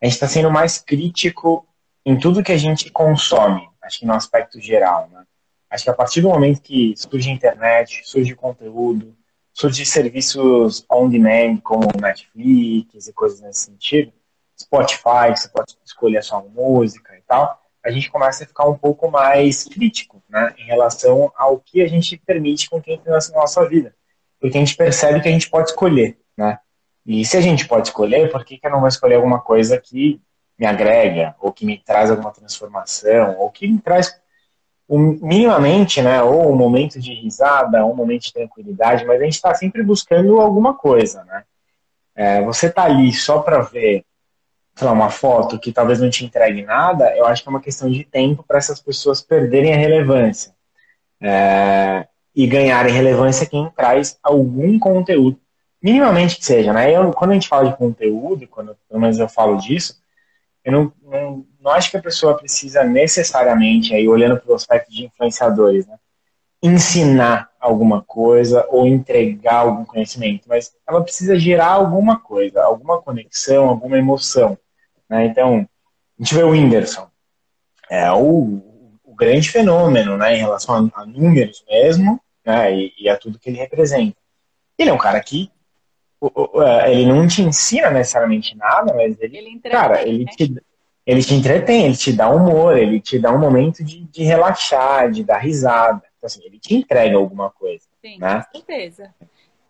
[0.00, 1.66] A gente está sendo mais crítico
[2.04, 5.24] em tudo que a gente consome, acho que no aspecto geral, né?
[5.70, 9.14] Acho que a partir do momento que surge internet, surge conteúdo,
[9.52, 14.12] surge serviços on demand como Netflix e coisas nesse sentido,
[14.60, 18.76] Spotify, você pode escolher a sua música e tal, a gente começa a ficar um
[18.76, 23.18] pouco mais crítico, né, em relação ao que a gente permite com quem tem na
[23.34, 23.94] nossa vida.
[24.38, 26.58] Porque a gente percebe que a gente pode escolher, né?
[27.04, 29.78] E se a gente pode escolher, por que, que eu não vou escolher alguma coisa
[29.78, 30.20] que
[30.58, 34.14] me agrega, ou que me traz alguma transformação, ou que me traz
[34.88, 39.24] um, minimamente, né, ou um momento de risada, ou um momento de tranquilidade, mas a
[39.24, 41.44] gente está sempre buscando alguma coisa, né?
[42.14, 44.04] É, você tá ali só para ver
[44.80, 47.60] sei lá, uma foto que talvez não te entregue nada, eu acho que é uma
[47.60, 50.54] questão de tempo para essas pessoas perderem a relevância.
[51.20, 55.38] É, e ganharem relevância quem traz algum conteúdo,
[55.82, 56.90] minimamente que seja, né?
[56.96, 60.00] Eu, quando a gente fala de conteúdo, quando pelo menos eu falo disso,
[60.64, 64.90] eu não, não, não acho que a pessoa precisa necessariamente, aí olhando para o aspecto
[64.90, 65.98] de influenciadores, né?
[66.62, 73.68] ensinar alguma coisa ou entregar algum conhecimento, mas ela precisa gerar alguma coisa, alguma conexão,
[73.68, 74.56] alguma emoção.
[75.10, 75.26] Né?
[75.26, 75.68] Então,
[76.18, 77.10] a gente vê o Whindersson,
[77.90, 78.62] é o,
[79.04, 83.38] o grande fenômeno né, em relação a, a números mesmo né, e, e, a tudo
[83.38, 84.16] que ele representa.
[84.78, 85.50] Ele é um cara que
[86.64, 90.32] é, ele não te ensina necessariamente nada, mas ele, ele cara, ele né?
[90.36, 90.54] te,
[91.04, 95.10] ele te entretém, ele te dá humor, ele te dá um momento de, de relaxar,
[95.10, 96.02] de dar risada.
[96.16, 97.84] Então, assim, ele te entrega alguma coisa.
[98.00, 98.44] Sim, né?
[98.52, 99.12] com certeza.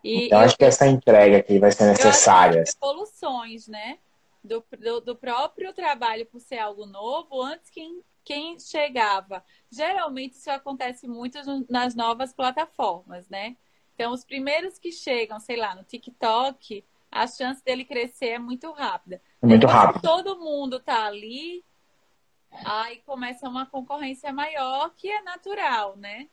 [0.03, 2.63] E então, eu acho que essa entrega aqui vai ser necessária.
[2.81, 3.97] Evoluções, né?
[4.43, 9.43] Do, do, do, próprio trabalho por ser algo novo, antes quem, quem chegava.
[9.71, 11.37] Geralmente isso acontece muito
[11.69, 13.55] nas novas plataformas, né?
[13.93, 18.71] Então, os primeiros que chegam, sei lá, no TikTok, a chance dele crescer é muito
[18.71, 19.21] rápida.
[19.41, 20.01] É muito Depois rápido.
[20.01, 21.63] todo mundo tá ali,
[22.65, 26.27] aí começa uma concorrência maior, que é natural, né?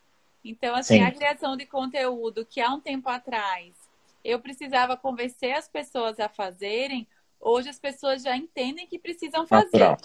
[0.44, 1.02] Então, assim, Sim.
[1.02, 3.88] a criação de conteúdo que há um tempo atrás
[4.24, 7.06] eu precisava convencer as pessoas a fazerem,
[7.40, 9.96] hoje as pessoas já entendem que precisam fazer, Natural.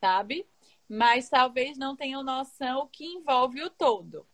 [0.00, 0.46] sabe?
[0.88, 4.26] Mas talvez não tenham noção que envolve o todo.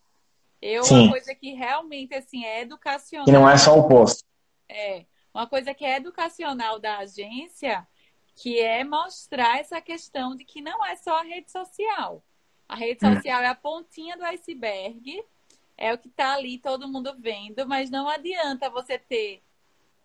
[0.61, 1.03] Eu, Sim.
[1.03, 3.25] uma coisa que realmente, assim, é educacional.
[3.25, 4.23] Que não é só o posto.
[4.67, 5.05] É.
[5.33, 7.87] Uma coisa que é educacional da agência,
[8.35, 12.23] que é mostrar essa questão de que não é só a rede social.
[12.67, 13.15] A rede hum.
[13.15, 13.43] social hum.
[13.43, 15.23] é a pontinha do iceberg,
[15.77, 19.41] é o que está ali todo mundo vendo, mas não adianta você ter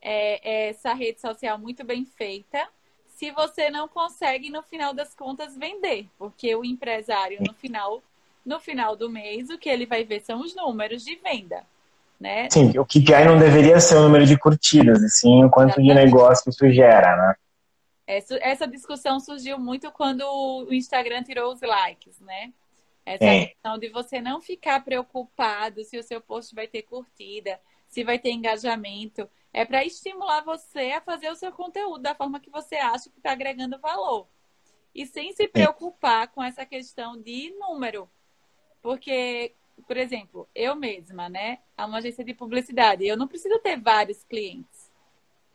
[0.05, 2.69] é, essa rede social muito bem feita
[3.07, 6.07] se você não consegue, no final das contas, vender.
[6.19, 8.03] Porque o empresário, no final,
[8.45, 11.65] no final do mês, o que ele vai ver são os números de venda.
[12.21, 12.49] Né?
[12.51, 15.95] Sim, o KPI não deveria ser o número de curtidas, e sim o quanto Exatamente.
[15.95, 17.35] de negócio isso gera, né?
[18.07, 22.53] Essa, essa discussão surgiu muito quando o Instagram tirou os likes, né?
[23.07, 23.47] Essa é.
[23.47, 28.19] questão de você não ficar preocupado se o seu post vai ter curtida, se vai
[28.19, 29.29] ter engajamento.
[29.55, 33.19] É para estimular você a fazer o seu conteúdo da forma que você acha que
[33.19, 34.27] está agregando valor.
[34.93, 38.11] E sem se preocupar com essa questão de número.
[38.83, 39.55] Porque,
[39.87, 41.61] por exemplo, eu mesma, né?
[41.79, 43.07] É uma agência de publicidade.
[43.07, 44.91] Eu não preciso ter vários clientes.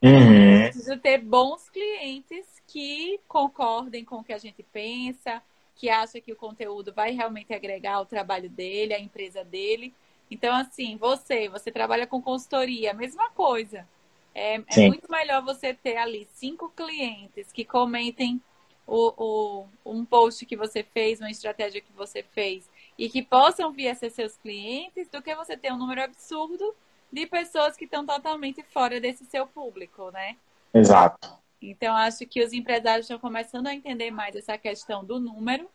[0.01, 0.63] Uhum.
[0.63, 5.43] Eu preciso ter bons clientes que concordem com o que a gente pensa,
[5.75, 9.93] que acha que o conteúdo vai realmente agregar ao trabalho dele, à empresa dele.
[10.29, 13.87] Então, assim, você, você trabalha com consultoria, mesma coisa.
[14.33, 18.41] É, é muito melhor você ter ali cinco clientes que comentem
[18.85, 23.71] o, o, um post que você fez, uma estratégia que você fez, e que possam
[23.71, 26.75] vir a ser seus clientes, do que você ter um número absurdo
[27.11, 30.35] de pessoas que estão totalmente fora desse seu público, né?
[30.73, 31.39] Exato.
[31.61, 35.69] Então, acho que os empresários estão começando a entender mais essa questão do número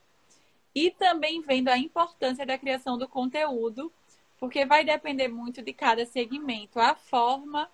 [0.75, 3.93] e também vendo a importância da criação do conteúdo,
[4.39, 6.81] porque vai depender muito de cada segmento.
[6.81, 7.71] A forma,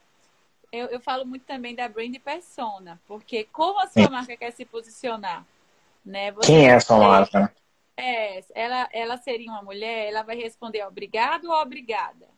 [0.73, 4.11] eu, eu falo muito também da brand persona, porque como a sua Sim.
[4.11, 5.47] marca quer se posicionar,
[6.05, 6.31] né?
[6.33, 7.55] Você Quem é a sua marca?
[7.97, 12.29] É, ela, ela seria uma mulher, ela vai responder obrigado ou obrigada.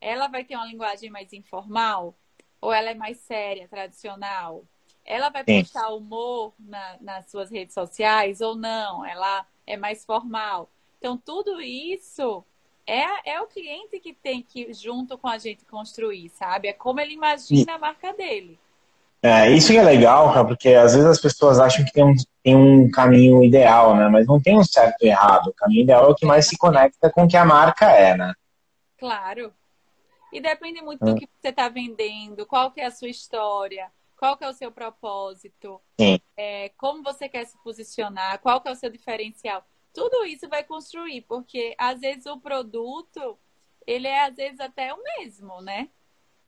[0.00, 2.14] Ela vai ter uma linguagem mais informal
[2.60, 4.64] ou ela é mais séria, tradicional?
[5.04, 5.62] Ela vai Sim.
[5.62, 9.04] postar humor na, nas suas redes sociais ou não?
[9.04, 10.70] Ela é mais formal.
[10.98, 12.44] Então, tudo isso
[12.90, 16.68] é, é o cliente que tem que, junto com a gente, construir, sabe?
[16.68, 18.58] É como ele imagina a marca dele.
[19.22, 22.14] É, isso que é legal, cara, porque às vezes as pessoas acham que tem um,
[22.42, 24.08] tem um caminho ideal, né?
[24.08, 25.48] Mas não tem um certo e errado.
[25.48, 28.16] O caminho ideal é o que mais se conecta com o que a marca é,
[28.16, 28.32] né?
[28.98, 29.52] Claro.
[30.32, 31.14] E depende muito do é.
[31.14, 34.70] que você está vendendo, qual que é a sua história qual que é o seu
[34.70, 35.80] propósito,
[36.36, 39.64] é, como você quer se posicionar, qual que é o seu diferencial.
[39.92, 43.38] Tudo isso vai construir, porque às vezes o produto,
[43.86, 45.88] ele é às vezes até o mesmo, né?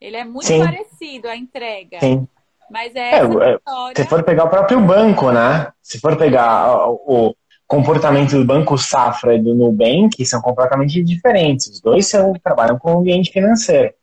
[0.00, 0.64] Ele é muito Sim.
[0.64, 2.00] parecido a entrega.
[2.00, 2.26] Sim.
[2.70, 3.96] Mas é, é história...
[3.96, 5.72] Se for pegar o próprio banco, né?
[5.82, 7.36] Se for pegar o
[7.66, 11.68] comportamento do Banco Safra e do Nubank, são completamente diferentes.
[11.68, 13.94] Os dois são, trabalham com o ambiente financeiro.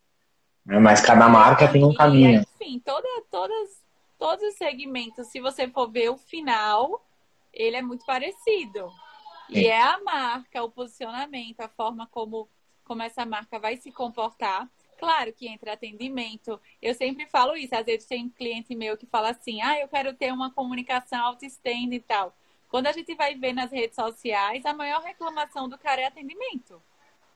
[0.66, 0.80] Né?
[0.80, 2.46] Mas cada marca tem um caminho.
[2.60, 3.70] enfim, toda, todas,
[4.18, 7.04] todos os segmentos, se você for ver o final,
[7.54, 8.90] ele é muito parecido.
[9.50, 12.47] E é a marca, o posicionamento, a forma como,
[12.84, 14.70] como essa marca vai se comportar.
[14.97, 16.60] Claro que entra atendimento.
[16.82, 17.74] Eu sempre falo isso.
[17.74, 21.24] Às vezes tem um cliente meu que fala assim: ah, eu quero ter uma comunicação
[21.26, 22.36] auto-stand e tal.
[22.70, 26.82] Quando a gente vai ver nas redes sociais, a maior reclamação do cara é atendimento.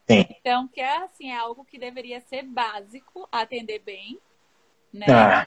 [0.08, 0.26] Sim.
[0.30, 4.20] Então, que é assim, é algo que deveria ser básico, atender bem,
[4.92, 5.06] né?
[5.08, 5.46] Ah.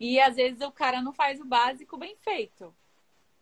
[0.00, 2.74] E às vezes o cara não faz o básico bem feito.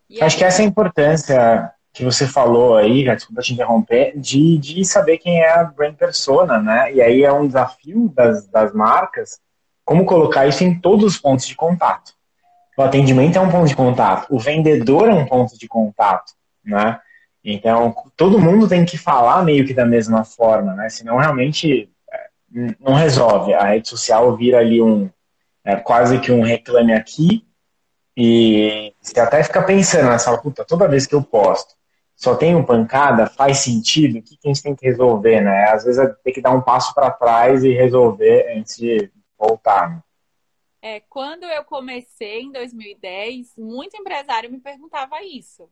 [0.08, 3.52] E Acho aí- que essa é a importância que você falou aí, já desculpa te
[3.52, 6.92] interromper, de, de saber quem é a brand persona, né?
[6.92, 9.40] E aí é um desafio das, das marcas
[9.84, 12.12] como colocar isso em todos os pontos de contato.
[12.76, 16.32] O atendimento é um ponto de contato, o vendedor é um ponto de contato,
[16.64, 17.00] né?
[17.42, 20.88] Então, todo mundo tem que falar meio que da mesma forma, né?
[20.88, 23.52] Senão realmente é, não resolve.
[23.54, 25.10] A rede social vira ali um
[25.64, 27.44] é, quase que um reclame aqui
[28.16, 31.74] e você até fica pensando nessa puta, toda vez que eu posto,
[32.20, 34.18] só tenho pancada, faz sentido?
[34.18, 35.64] O que a gente tem que resolver, né?
[35.70, 39.90] Às vezes é ter que dar um passo para trás e resolver antes de voltar.
[39.90, 40.02] né?
[40.82, 45.68] É, quando eu comecei em 2010, muito empresário me perguntava isso.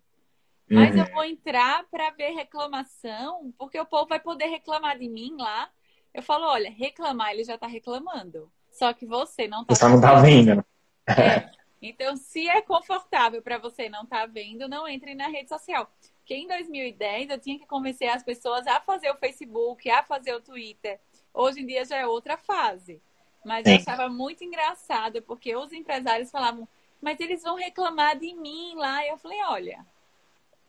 [0.68, 1.02] Mas Uhum.
[1.02, 5.70] eu vou entrar para ver reclamação, porque o povo vai poder reclamar de mim lá.
[6.12, 8.50] Eu falo, olha, reclamar ele já está reclamando.
[8.70, 10.56] Só que você não está Você não tá vendo.
[10.56, 10.64] né?
[11.08, 11.50] É.
[11.80, 15.88] Então, se é confortável para você não estar vendo, não entre na rede social.
[16.28, 20.34] Porque em 2010 eu tinha que convencer as pessoas a fazer o Facebook, a fazer
[20.34, 21.00] o Twitter.
[21.32, 23.00] Hoje em dia já é outra fase.
[23.42, 23.78] Mas eu Sim.
[23.78, 26.68] achava muito engraçado, porque os empresários falavam,
[27.00, 29.02] mas eles vão reclamar de mim lá.
[29.06, 29.86] E eu falei, olha,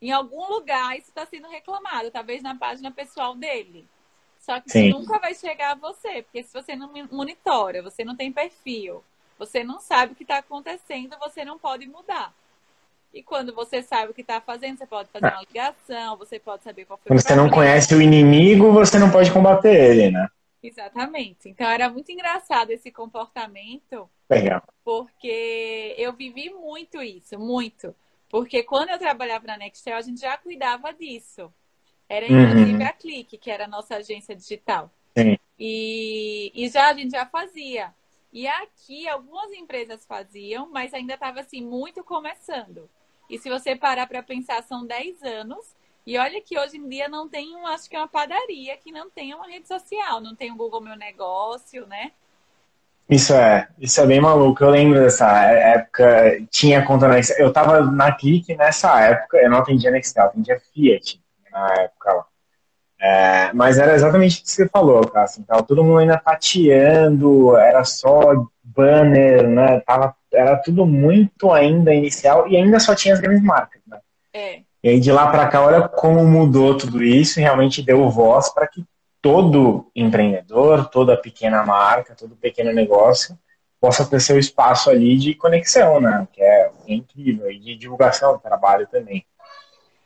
[0.00, 3.86] em algum lugar isso está sendo reclamado, talvez na página pessoal dele.
[4.38, 4.88] Só que Sim.
[4.88, 9.04] isso nunca vai chegar a você, porque se você não monitora, você não tem perfil,
[9.38, 12.34] você não sabe o que está acontecendo, você não pode mudar.
[13.12, 16.62] E quando você sabe o que está fazendo, você pode fazer uma ligação, você pode
[16.62, 20.10] saber qual foi Quando o você não conhece o inimigo, você não pode combater ele,
[20.10, 20.28] né?
[20.62, 21.48] Exatamente.
[21.48, 24.62] Então era muito engraçado esse comportamento, Legal.
[24.84, 27.94] porque eu vivi muito isso, muito.
[28.28, 31.52] Porque quando eu trabalhava na Nextel, a gente já cuidava disso.
[32.08, 32.86] Era inclusive Uhum.
[32.86, 34.90] a Clique, que era a nossa agência digital.
[35.16, 35.36] Sim.
[35.58, 37.92] E, e já a gente já fazia.
[38.32, 42.88] E aqui algumas empresas faziam, mas ainda estava assim muito começando.
[43.30, 45.64] E se você parar para pensar, são 10 anos.
[46.06, 48.90] E olha que hoje em dia não tem, um, acho que é uma padaria que
[48.90, 52.10] não tem uma rede social, não tem um Google Meu Negócio, né?
[53.08, 54.62] Isso é, isso é bem maluco.
[54.62, 59.58] Eu lembro dessa época, tinha conta na Eu tava na Clique nessa época, eu não
[59.58, 61.20] atendia Nextel, atendia Fiat
[61.52, 62.26] na época lá.
[63.00, 65.24] É, mas era exatamente o que você falou, cara.
[65.24, 69.80] Assim, tava todo mundo ainda tateando, era só banner, né?
[69.80, 74.00] Tava, era tudo muito ainda inicial e ainda só tinha as grandes marcas, né?
[74.32, 74.60] É.
[74.82, 78.48] E aí de lá para cá, olha como mudou tudo isso e realmente deu voz
[78.50, 78.84] para que
[79.20, 83.38] todo empreendedor, toda pequena marca, todo pequeno negócio
[83.80, 86.26] possa ter seu espaço ali de conexão, né?
[86.32, 89.24] Que é, incrível, e de divulgação do trabalho também.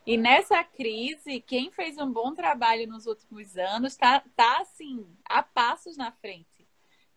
[0.07, 5.43] E nessa crise, quem fez um bom trabalho nos últimos anos tá, tá assim, a
[5.43, 6.67] passos na frente.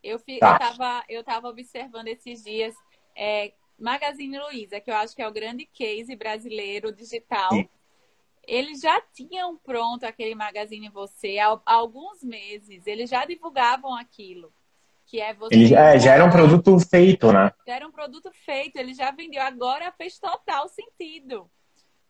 [0.01, 1.03] Eu, fi, Tá.
[1.09, 2.74] eu tava observando esses dias
[3.18, 7.51] é, Magazine Luiza, que eu acho que é o grande case brasileiro digital.
[7.51, 7.68] Sim.
[8.47, 12.88] Eles já tinham pronto aquele Magazine Você há, há alguns meses.
[12.88, 14.53] Eles já divulgavam aquilo.
[15.05, 15.53] Que é você.
[15.53, 17.51] Ele é, já era um produto feito, né?
[17.65, 19.41] Já era um produto feito, ele já vendeu.
[19.41, 21.49] Agora fez total sentido.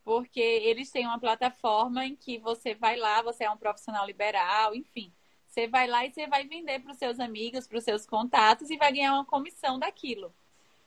[0.04, 4.74] Porque eles têm uma plataforma em que você vai lá, você é um profissional liberal,
[4.74, 5.12] enfim.
[5.48, 8.70] Você vai lá e você vai vender para os seus amigos, para os seus contatos
[8.70, 10.34] e vai ganhar uma comissão daquilo.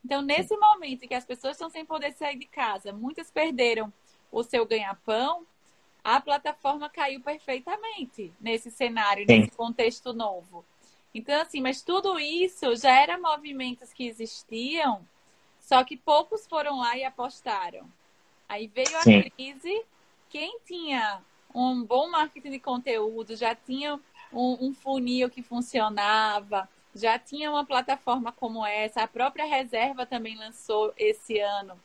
[0.05, 3.92] Então, nesse momento em que as pessoas estão sem poder sair de casa, muitas perderam
[4.32, 5.46] o seu ganha-pão,
[6.03, 9.40] a plataforma caiu perfeitamente nesse cenário, Sim.
[9.40, 10.64] nesse contexto novo.
[11.14, 15.07] Então, assim, mas tudo isso já era movimentos que existiam,
[15.59, 17.90] só que poucos foram lá e apostaram.
[18.48, 19.30] Aí veio a Sim.
[19.30, 19.84] crise,
[20.28, 21.22] quem tinha
[21.55, 24.01] um bom marketing de conteúdo, já tinha
[24.32, 30.36] um, um funil que funcionava, já tinha uma plataforma como essa, a própria Reserva também
[30.36, 31.78] lançou esse ano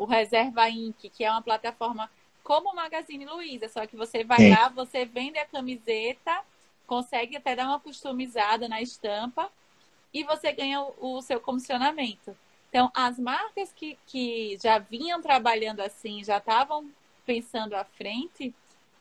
[0.00, 2.10] o Reserva Inc., que é uma plataforma
[2.42, 4.48] como o Magazine Luiza, só que você vai Sim.
[4.48, 6.42] lá, você vende a camiseta,
[6.86, 9.52] consegue até dar uma customizada na estampa
[10.12, 12.34] e você ganha o, o seu comissionamento.
[12.70, 16.90] Então, as marcas que, que já vinham trabalhando assim, já estavam
[17.26, 18.54] pensando à frente,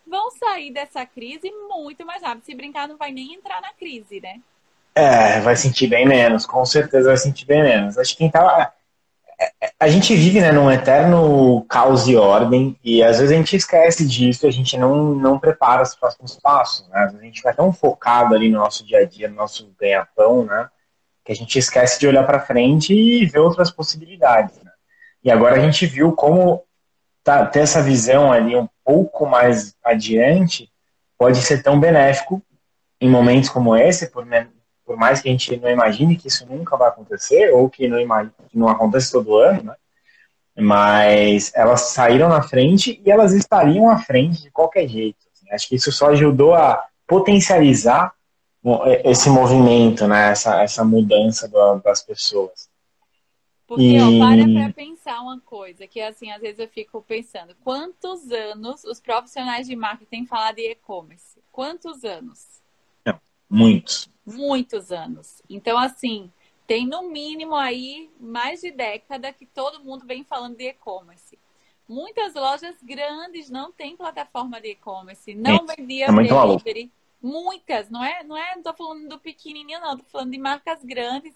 [0.05, 2.43] vão sair dessa crise muito mais rápido.
[2.43, 4.41] Se brincar, não vai nem entrar na crise, né?
[4.99, 7.97] É, vai sentir bem menos, com certeza vai sentir bem menos.
[7.97, 8.69] Acho que quem tava.
[9.79, 14.05] a gente vive né, num eterno caos e ordem, e às vezes a gente esquece
[14.05, 16.99] disso, a gente não, não prepara os próximos passos, né?
[16.99, 19.73] Às vezes a gente fica tão focado ali no nosso dia a dia, no nosso
[19.79, 20.67] ganha-pão, né?
[21.23, 24.71] Que a gente esquece de olhar para frente e ver outras possibilidades, né?
[25.23, 26.61] E agora a gente viu como
[27.23, 30.69] tá, ter essa visão ali um pouco mais adiante
[31.17, 32.41] pode ser tão benéfico
[32.99, 34.25] em momentos como esse, por,
[34.89, 37.99] por mais que a gente não imagine que isso nunca vai acontecer, ou que não,
[37.99, 39.75] imagine, que não acontece todo ano, né?
[40.57, 45.19] Mas elas saíram na frente e elas estariam à frente de qualquer jeito.
[45.31, 45.45] Assim.
[45.51, 48.15] Acho que isso só ajudou a potencializar
[49.03, 50.31] esse movimento, né?
[50.31, 51.47] essa, essa mudança
[51.83, 52.67] das pessoas.
[53.67, 54.01] Porque, e...
[54.01, 58.83] ó, para pra pensar uma coisa, que assim, às vezes eu fico pensando, quantos anos
[58.85, 61.39] os profissionais de marketing têm falado de e-commerce?
[61.51, 62.58] Quantos anos?
[63.49, 64.09] Muitos.
[64.25, 65.41] Muitos anos.
[65.49, 66.31] Então, assim,
[66.67, 71.39] tem no mínimo aí mais de década que todo mundo vem falando de e-commerce.
[71.87, 76.91] Muitas lojas grandes não têm plataforma de e-commerce, não vendia é delivery.
[77.21, 78.23] Muitas, não é?
[78.23, 78.55] Não é?
[78.55, 79.97] Não tô falando do pequenininho, não.
[79.97, 81.33] Tô falando de marcas grandes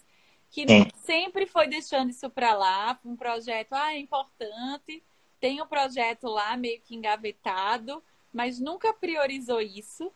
[0.53, 5.01] que sempre foi deixando isso para lá, um projeto, ah, é importante.
[5.39, 10.11] Tem um projeto lá meio que engavetado, mas nunca priorizou isso.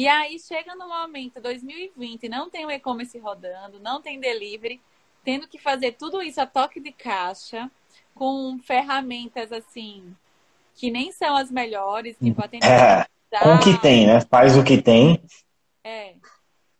[0.00, 4.80] E aí chega no momento 2020, não tem o e-commerce rodando, não tem delivery,
[5.22, 7.70] tendo que fazer tudo isso a toque de caixa,
[8.14, 10.16] com ferramentas assim
[10.74, 13.04] que nem são as melhores, tipo É,
[13.42, 14.22] com o que tem, né?
[14.22, 15.22] Faz o que tem.
[15.84, 16.14] É.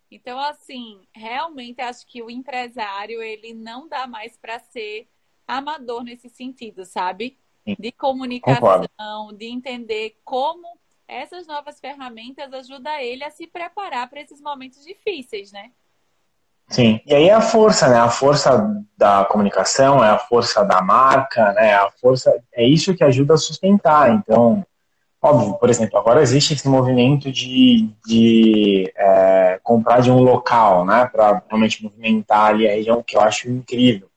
[0.09, 5.07] Então, assim, realmente acho que o empresário ele não dá mais para ser
[5.47, 7.37] amador nesse sentido, sabe?
[7.77, 9.37] De comunicação, Concordo.
[9.37, 10.80] de entender como
[11.11, 15.71] essas novas ferramentas ajudam ele a se preparar para esses momentos difíceis, né?
[16.69, 17.97] Sim, e aí é a força, né?
[17.97, 21.75] A força da comunicação, é a força da marca, né?
[21.75, 24.09] A força é isso que ajuda a sustentar.
[24.13, 24.65] Então,
[25.21, 31.09] óbvio, por exemplo, agora existe esse movimento de, de é, comprar de um local, né?
[31.11, 34.07] Para realmente movimentar ali a região, que eu acho incrível.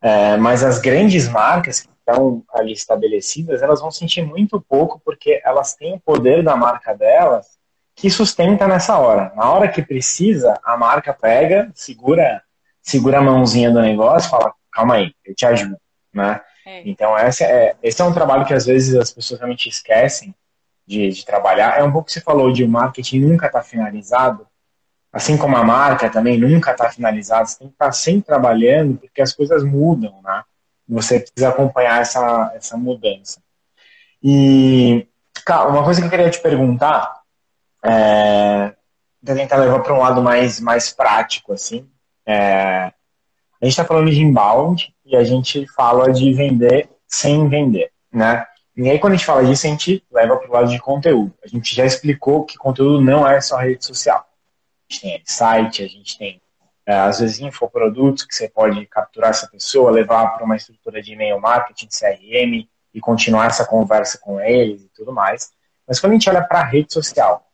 [0.00, 5.74] É, mas as grandes marcas estão ali estabelecidas, elas vão sentir muito pouco porque elas
[5.74, 7.58] têm o poder da marca delas
[7.94, 9.32] que sustenta nessa hora.
[9.36, 12.42] Na hora que precisa, a marca pega, segura,
[12.82, 15.76] segura a mãozinha do negócio e fala, calma aí, eu te ajudo,
[16.12, 16.40] né?
[16.66, 16.82] É.
[16.88, 20.34] Então esse é, esse é um trabalho que às vezes as pessoas realmente esquecem
[20.86, 21.78] de, de trabalhar.
[21.78, 24.46] É um pouco que você falou de o marketing nunca está finalizado,
[25.12, 28.98] assim como a marca também nunca está finalizada, você tem que estar tá sempre trabalhando
[28.98, 30.42] porque as coisas mudam, né?
[30.90, 33.40] Você precisa acompanhar essa, essa mudança.
[34.22, 35.06] E,
[35.46, 37.20] cara, uma coisa que eu queria te perguntar,
[37.84, 38.74] é,
[39.24, 41.88] tentar levar para um lado mais, mais prático, assim,
[42.26, 42.92] é,
[43.60, 48.44] a gente está falando de inbound e a gente fala de vender sem vender, né?
[48.76, 51.34] E aí, quando a gente fala disso, a gente leva para o lado de conteúdo.
[51.44, 54.18] A gente já explicou que conteúdo não é só rede social.
[54.18, 56.39] A gente tem site, a gente tem
[56.92, 61.40] às vezes infoprodutos que você pode capturar essa pessoa, levar para uma estrutura de e-mail
[61.40, 65.50] marketing, CRM e continuar essa conversa com eles e tudo mais.
[65.86, 67.46] Mas quando a gente olha para a rede social,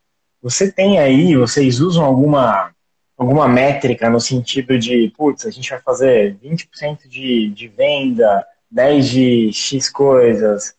[0.43, 2.71] você tem aí, vocês usam alguma
[3.17, 9.01] alguma métrica no sentido de, putz, a gente vai fazer 20% de, de venda, 10%
[9.01, 10.77] de X coisas.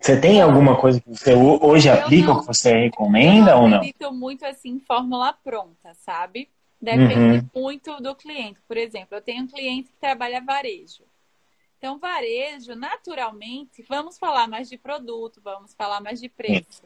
[0.00, 3.76] Você tem alguma coisa que você hoje aplica ou que você recomenda ou não?
[3.76, 6.48] Eu acredito muito assim, fórmula pronta, sabe?
[6.80, 7.50] Depende uhum.
[7.54, 8.60] muito do cliente.
[8.66, 11.02] Por exemplo, eu tenho um cliente que trabalha varejo.
[11.76, 16.82] Então, varejo, naturalmente, vamos falar mais de produto, vamos falar mais de preço.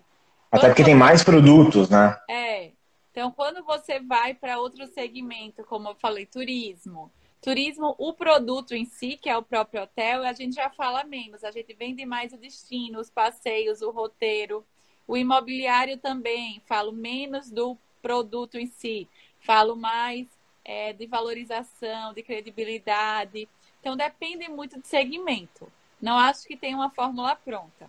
[0.50, 2.18] Até porque tem mais produtos, né?
[2.28, 2.72] É.
[3.10, 7.10] Então, quando você vai para outro segmento, como eu falei, turismo.
[7.40, 11.42] Turismo, o produto em si, que é o próprio hotel, a gente já fala menos.
[11.42, 14.64] A gente vende mais o destino, os passeios, o roteiro.
[15.06, 19.08] O imobiliário também, falo menos do produto em si
[19.42, 20.26] falo mais
[20.64, 23.48] é, de valorização, de credibilidade.
[23.80, 25.70] Então, depende muito do segmento.
[26.00, 27.88] Não acho que tem uma fórmula pronta.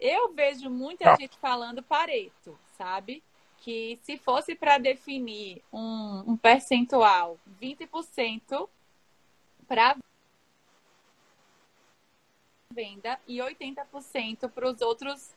[0.00, 1.16] Eu vejo muita Não.
[1.16, 3.22] gente falando Pareto, sabe?
[3.58, 8.68] Que se fosse para definir um, um percentual, 20%
[9.66, 9.96] para
[12.72, 15.32] venda e 80% para os outros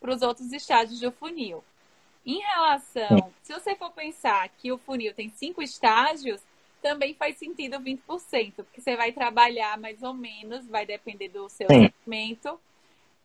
[0.00, 1.62] para os outros estágios do funil.
[2.24, 6.42] Em relação, se você for pensar que o funil tem cinco estágios,
[6.82, 11.68] também faz sentido 20%, porque você vai trabalhar mais ou menos, vai depender do seu
[11.68, 11.90] Sim.
[11.90, 12.58] segmento,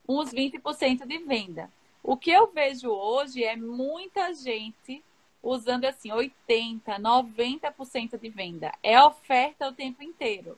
[0.08, 1.72] uns 20% de venda.
[2.04, 5.04] O que eu vejo hoje é muita gente
[5.42, 8.72] usando assim 80, 90% de venda.
[8.82, 10.58] É oferta o tempo inteiro.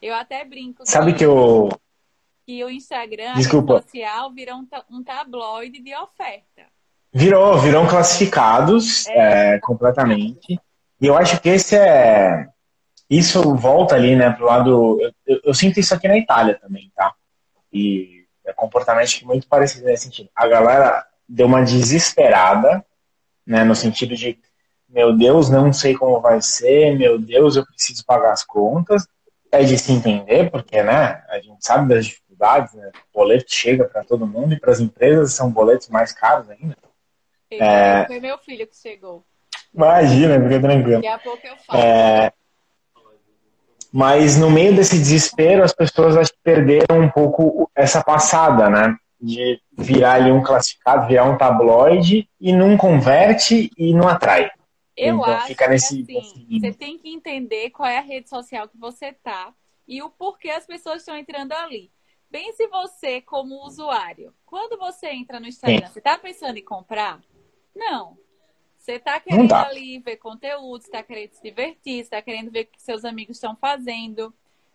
[0.00, 0.82] Eu até brinco.
[0.84, 1.68] Sabe que eu.
[2.46, 3.82] Que o Instagram, Desculpa.
[3.82, 6.66] social, virou um, um tabloide de oferta.
[7.12, 9.54] Virou, virou classificados é.
[9.54, 10.60] É, completamente.
[11.00, 12.46] E eu acho que esse é.
[13.08, 15.00] Isso volta ali, né, pro lado.
[15.00, 17.14] Eu, eu, eu sinto isso aqui na Itália também, tá?
[17.72, 20.28] E é comportamento muito parecido nesse sentido.
[20.34, 22.84] A galera deu uma desesperada,
[23.46, 24.38] né, no sentido de
[24.88, 29.06] meu Deus, não sei como vai ser, meu Deus, eu preciso pagar as contas.
[29.50, 33.84] É de se entender, porque, né, a gente sabe das dificuldades, né, o boleto chega
[33.84, 36.76] para todo mundo e para as empresas são boletos mais caros ainda.
[37.50, 38.06] É...
[38.06, 39.24] Foi meu filho que chegou.
[39.74, 41.02] Imagina, fica tranquilo.
[41.02, 41.80] Daqui a pouco eu falo.
[41.80, 42.32] É...
[43.92, 48.94] Mas no meio desse desespero, as pessoas acho que perderam um pouco essa passada, né?
[49.20, 54.50] De virar ali um classificado, virar um tabloide e não converte e não atrai.
[54.96, 56.60] Eu então, acho fica nesse, que assim, nesse...
[56.60, 59.54] você tem que entender qual é a rede social que você tá
[59.86, 61.90] e o porquê as pessoas estão entrando ali.
[62.30, 64.34] Pense você como usuário.
[64.44, 65.92] Quando você entra no Instagram, Sim.
[65.92, 67.20] você está pensando em comprar?
[67.74, 68.18] Não.
[68.78, 72.80] Você está querendo ali ver conteúdo, está querendo se divertir, está querendo ver o que
[72.80, 74.32] seus amigos estão fazendo.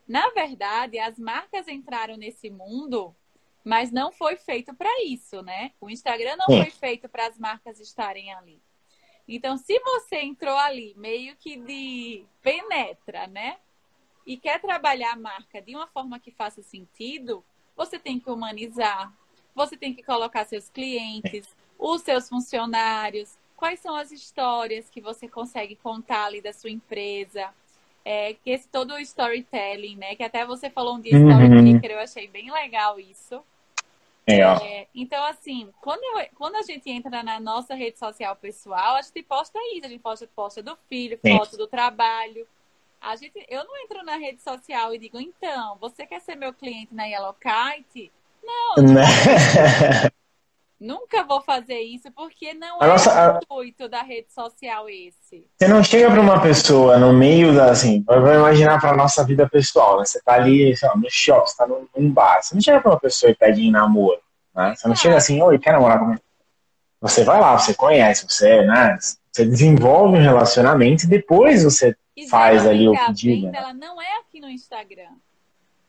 [0.07, 3.15] Na verdade, as marcas entraram nesse mundo,
[3.63, 5.71] mas não foi feito para isso, né?
[5.79, 6.61] O Instagram não Sim.
[6.61, 8.61] foi feito para as marcas estarem ali.
[9.27, 13.57] Então, se você entrou ali meio que de penetra, né?
[14.25, 17.43] E quer trabalhar a marca de uma forma que faça sentido,
[17.75, 19.11] você tem que humanizar,
[19.55, 21.47] você tem que colocar seus clientes,
[21.77, 27.49] os seus funcionários, quais são as histórias que você consegue contar ali da sua empresa.
[28.05, 30.15] É, que esse todo o storytelling, né?
[30.15, 31.29] Que até você falou um dia uhum.
[31.29, 33.41] storytelling, eu achei bem legal isso.
[34.25, 38.95] É, é, então, assim, quando, eu, quando a gente entra na nossa rede social pessoal,
[38.95, 41.37] a gente posta isso, a gente posta, posta do filho, Sim.
[41.37, 42.47] foto do trabalho.
[43.01, 46.53] A gente, eu não entro na rede social e digo, então, você quer ser meu
[46.53, 48.11] cliente na Yellow Kite?
[48.41, 49.01] Não, não.
[50.83, 53.87] Nunca vou fazer isso porque não a é nossa, o intuito a...
[53.87, 55.47] da rede social esse.
[55.57, 59.47] Você não chega para uma pessoa no meio da, assim, vai imaginar para nossa vida
[59.47, 60.03] pessoal, né?
[60.03, 62.91] Você tá ali, lá, no shopping, você tá num, num, bar, você não chega para
[62.91, 64.19] uma pessoa e pede em namoro,
[64.53, 64.73] né?
[64.75, 66.21] Você não chega assim, oi, quer namorar comigo?
[66.99, 68.97] Você vai lá, você conhece, você, né?
[69.31, 73.47] Você desenvolve um relacionamento e depois você e faz ali o pedido.
[73.47, 73.57] A venda, né?
[73.57, 75.11] ela não é aqui no Instagram.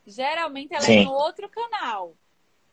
[0.07, 1.01] Geralmente ela é Sim.
[1.01, 2.15] é no outro canal.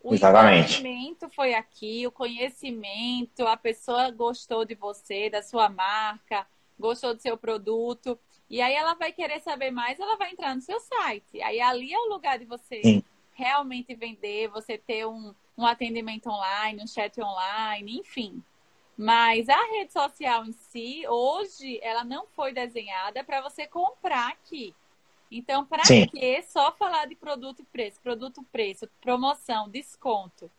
[0.03, 0.82] O Exatamente.
[1.30, 6.44] foi aqui, o conhecimento, a pessoa gostou de você, da sua marca,
[6.78, 8.18] gostou do seu produto.
[8.50, 11.40] E aí ela vai querer saber mais, ela vai entrar no seu site.
[11.40, 13.05] Aí ali é o lugar de você Sim.
[13.32, 18.42] realmente vender, você ter um, um atendimento online, um chat online, enfim.
[18.96, 24.74] Mas a rede social em si, hoje, ela não foi desenhada para você comprar aqui.
[25.32, 30.50] Então, para que só falar de produto e preço, produto, preço, promoção, desconto?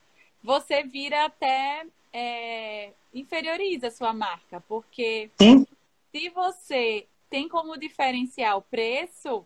[0.44, 5.66] Você vira até é, inferioriza a sua marca, porque Sim.
[6.12, 9.46] se você tem como diferenciar o preço,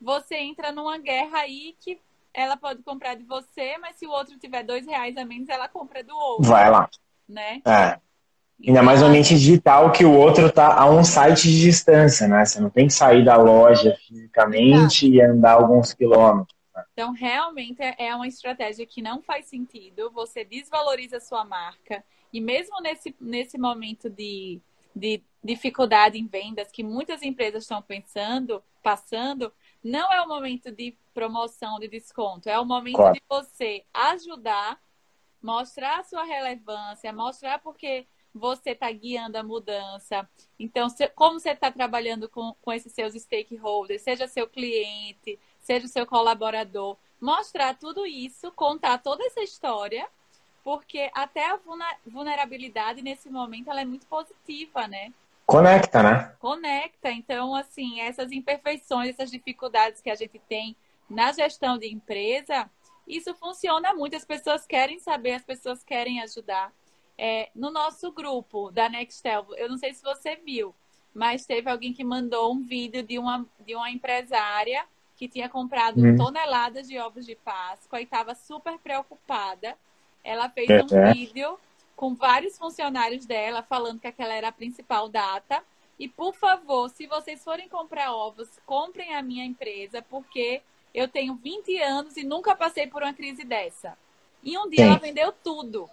[0.00, 2.00] você entra numa guerra aí que
[2.32, 5.68] ela pode comprar de você, mas se o outro tiver dois reais a menos, ela
[5.68, 6.48] compra do outro.
[6.48, 6.88] Vai lá.
[7.28, 7.60] Né?
[7.66, 8.00] É.
[8.66, 12.44] Ainda mais no ambiente digital que o outro está a um site de distância, né?
[12.44, 16.56] Você não tem que sair da loja fisicamente e andar alguns quilômetros.
[16.74, 16.84] Né?
[16.92, 20.10] Então, realmente é uma estratégia que não faz sentido.
[20.10, 22.02] Você desvaloriza a sua marca.
[22.32, 24.60] E mesmo nesse, nesse momento de,
[24.94, 29.52] de dificuldade em vendas que muitas empresas estão pensando, passando,
[29.82, 32.48] não é o momento de promoção, de desconto.
[32.48, 33.14] É o momento claro.
[33.14, 34.80] de você ajudar,
[35.40, 38.06] mostrar a sua relevância, mostrar porque
[38.38, 40.28] você está guiando a mudança.
[40.58, 45.86] Então, se, como você está trabalhando com, com esses seus stakeholders, seja seu cliente, seja
[45.88, 50.08] seu colaborador, mostrar tudo isso, contar toda essa história,
[50.64, 51.58] porque até a
[52.06, 55.12] vulnerabilidade nesse momento ela é muito positiva, né?
[55.46, 56.36] Conecta, né?
[56.38, 57.10] Conecta.
[57.10, 60.76] Então, assim, essas imperfeições, essas dificuldades que a gente tem
[61.08, 62.70] na gestão de empresa,
[63.06, 64.14] isso funciona muito.
[64.14, 66.70] As pessoas querem saber, as pessoas querem ajudar
[67.18, 70.72] é, no nosso grupo da Nextel, eu não sei se você viu,
[71.12, 76.00] mas teve alguém que mandou um vídeo de uma, de uma empresária que tinha comprado
[76.00, 76.16] hum.
[76.16, 79.76] toneladas de ovos de Páscoa e estava super preocupada.
[80.22, 81.12] Ela fez é, um é.
[81.12, 81.58] vídeo
[81.96, 85.60] com vários funcionários dela falando que aquela era a principal data.
[85.98, 90.62] E, por favor, se vocês forem comprar ovos, comprem a minha empresa, porque
[90.94, 93.98] eu tenho 20 anos e nunca passei por uma crise dessa.
[94.44, 94.90] E um dia Sim.
[94.90, 95.90] ela vendeu tudo.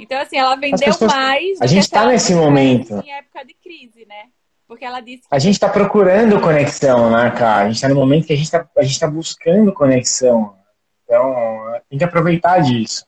[0.00, 1.12] Então, assim, ela vendeu pessoas...
[1.12, 1.60] mais.
[1.60, 2.94] A gente está nesse momento.
[3.04, 4.28] Em época de crise, né?
[4.66, 5.34] Porque ela disse que...
[5.34, 7.64] A gente está procurando conexão, né, cara?
[7.64, 10.56] A gente está no momento que a gente está tá buscando conexão.
[11.04, 11.34] Então,
[11.88, 13.04] tem que aproveitar disso.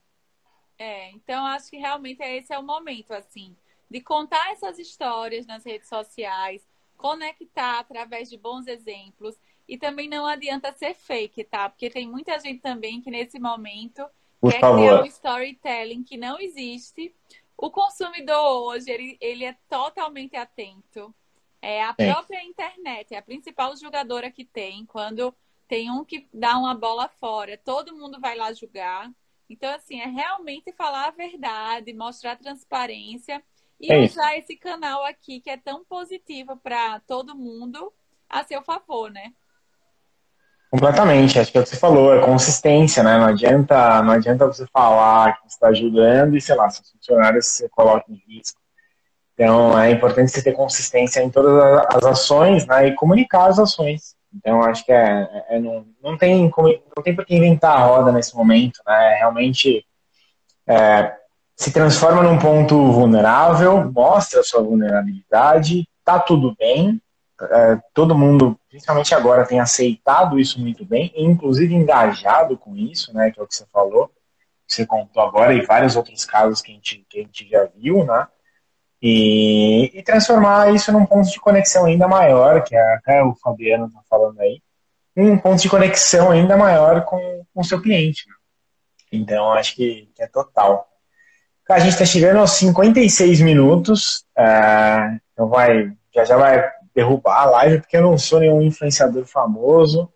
[0.78, 3.56] É, então acho que realmente esse é o momento, assim,
[3.88, 6.66] de contar essas histórias nas redes sociais,
[6.96, 9.36] conectar através de bons exemplos.
[9.68, 11.68] E também não adianta ser fake, tá?
[11.68, 14.04] Porque tem muita gente também que nesse momento
[14.42, 14.78] Por quer favor.
[14.80, 17.14] criar um storytelling que não existe.
[17.56, 21.14] O consumidor hoje, ele, ele é totalmente atento.
[21.62, 22.06] É a Sim.
[22.06, 24.84] própria internet, é a principal julgadora que tem.
[24.84, 25.32] Quando
[25.68, 29.08] tem um que dá uma bola fora, todo mundo vai lá julgar.
[29.48, 33.40] Então, assim, é realmente falar a verdade, mostrar transparência
[33.78, 37.92] e É usar esse canal aqui que é tão positivo para todo mundo
[38.28, 39.32] a seu favor, né?
[40.72, 43.18] Completamente, acho que é o que você falou, é consistência, né?
[43.18, 47.46] Não adianta, não adianta você falar que você está ajudando e, sei lá, seus funcionários
[47.46, 48.58] você coloca em risco.
[49.34, 52.86] Então, é importante você ter consistência em todas as ações, né?
[52.88, 54.14] E comunicar as ações.
[54.34, 57.76] Então, acho que é, é- é- não, não, tem, como- não tem por que inventar
[57.76, 59.16] a roda nesse momento, né?
[59.18, 59.84] Realmente
[60.66, 61.12] é,
[61.56, 66.98] se transforma num ponto vulnerável, mostra a sua vulnerabilidade, tá tudo bem,
[67.50, 73.12] é, todo mundo, principalmente agora, tem aceitado isso muito bem, e inclusive engajado com isso,
[73.14, 74.08] né, que é o que você falou,
[74.66, 77.68] que você contou agora, e vários outros casos que a gente, que a gente já
[77.76, 78.26] viu, né,
[79.00, 83.86] e, e transformar isso num ponto de conexão ainda maior, que é, até o Fabiano
[83.86, 84.62] está falando aí,
[85.16, 88.26] um ponto de conexão ainda maior com o seu cliente.
[88.28, 88.34] né.
[89.12, 90.88] Então, acho que, que é total.
[91.68, 96.62] A gente está chegando aos 56 minutos, é, então vai, já já vai
[96.94, 100.08] derrubar a live, porque eu não sou nenhum influenciador famoso,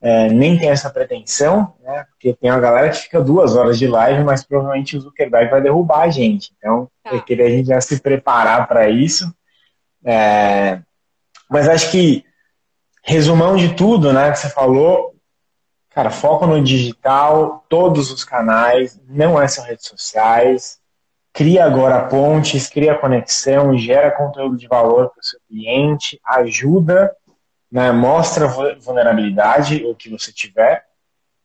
[0.00, 2.04] é, nem tenho essa pretensão, né?
[2.10, 5.60] Porque tem uma galera que fica duas horas de live, mas provavelmente o Zuckerberg vai
[5.60, 6.52] derrubar a gente.
[6.58, 7.10] Então, Tá.
[7.14, 9.32] eu queria a gente já se preparar para isso.
[10.04, 10.80] É,
[11.48, 12.24] mas acho que,
[13.04, 15.14] resumão de tudo, né, que você falou,
[15.90, 20.80] cara, foco no digital, todos os canais, não é só redes sociais,
[21.32, 27.14] cria agora pontes, cria conexão, gera conteúdo de valor para o seu cliente, ajuda,
[27.70, 30.84] né, mostra vu- vulnerabilidade, o que você tiver,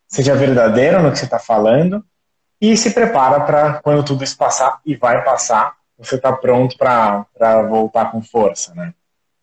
[0.07, 2.05] seja verdadeiro no que você está falando
[2.61, 7.25] e se prepara para quando tudo isso passar e vai passar, você está pronto para
[7.69, 8.93] voltar com força, né?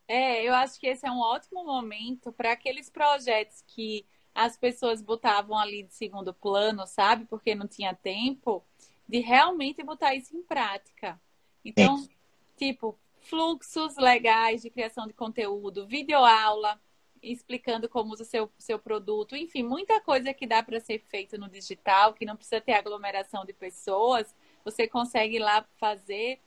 [0.06, 5.00] É, eu acho que esse é um ótimo momento para aqueles projetos que as pessoas
[5.00, 7.24] botavam ali de segundo plano, sabe?
[7.26, 8.64] Porque não tinha tempo,
[9.08, 11.20] de realmente botar isso em prática.
[11.64, 12.08] Então,
[12.56, 16.80] tipo, fluxos legais de criação de conteúdo, videoaula
[17.22, 21.38] explicando como usa o seu, seu produto, enfim, muita coisa que dá para ser feito
[21.38, 26.38] no digital, que não precisa ter aglomeração de pessoas, você consegue ir lá fazer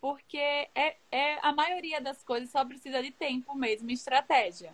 [0.00, 4.72] porque é, é a maioria das coisas só precisa de tempo mesmo e estratégia.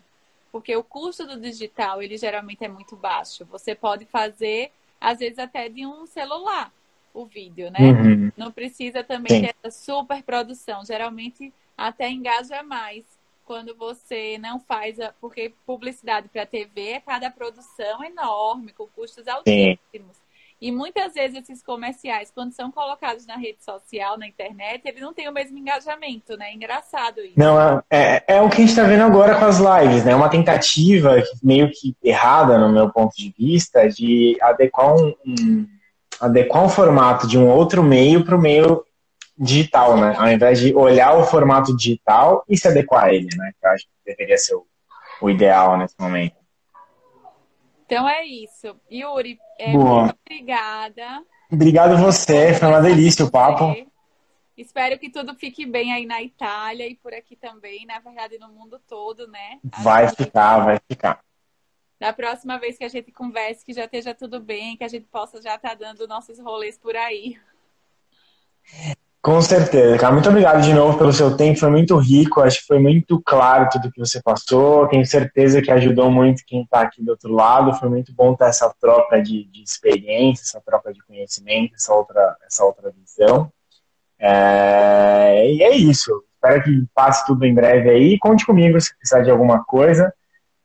[0.53, 3.45] Porque o custo do digital, ele geralmente é muito baixo.
[3.47, 4.71] Você pode fazer,
[5.01, 6.71] às vezes, até de um celular
[7.15, 7.79] o vídeo, né?
[7.81, 8.33] Uhum.
[8.37, 9.43] Não precisa também Sim.
[9.43, 10.85] ter essa super produção.
[10.85, 13.05] Geralmente até engaja mais
[13.45, 15.13] quando você não faz a...
[15.21, 20.25] porque publicidade para TV, cada produção é enorme, com custos altíssimos.
[20.61, 25.13] E muitas vezes esses comerciais, quando são colocados na rede social, na internet, eles não
[25.13, 26.55] têm o mesmo engajamento, né?
[26.55, 27.35] Engraçado isso.
[27.37, 30.15] Não, é, é, é o que a gente está vendo agora com as lives, né?
[30.15, 35.67] Uma tentativa meio que errada, no meu ponto de vista, de adequar um, um
[36.21, 38.85] adequar um formato de um outro meio para o meio
[39.37, 40.15] digital, né?
[40.17, 43.53] Ao invés de olhar o formato digital e se adequar a ele, né?
[43.61, 44.67] Que eu acho que deveria ser o,
[45.21, 46.37] o ideal nesse momento.
[47.87, 48.75] Então é isso.
[48.91, 51.23] Yuri, é, muito obrigada.
[51.51, 53.69] Obrigado você, foi uma delícia o papo.
[53.69, 53.87] Você.
[54.57, 58.49] Espero que tudo fique bem aí na Itália e por aqui também, na verdade, no
[58.49, 59.59] mundo todo, né?
[59.83, 61.21] Vai Acho que ficar, vai ficar.
[62.05, 65.07] Da próxima vez que a gente converse, que já esteja tudo bem, que a gente
[65.07, 67.39] possa já estar dando nossos rolês por aí.
[69.23, 70.13] Com certeza, cara.
[70.13, 71.59] Muito obrigado de novo pelo seu tempo.
[71.59, 72.43] Foi muito rico.
[72.43, 74.87] Acho que foi muito claro tudo que você passou.
[74.89, 77.73] Tenho certeza que ajudou muito quem está aqui do outro lado.
[77.73, 82.37] Foi muito bom ter essa troca de, de experiência, essa troca de conhecimento, essa outra,
[82.47, 83.51] essa outra visão.
[84.19, 86.23] É, e é isso.
[86.35, 88.19] Espero que passe tudo em breve aí.
[88.19, 90.13] Conte comigo se precisar de alguma coisa.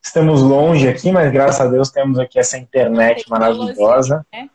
[0.04, 4.50] Estamos longe aqui, mas graças a Deus temos aqui essa internet maravilhosa né?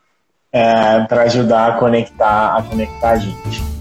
[0.53, 3.74] é, para ajudar a conectar, a conectar a gente.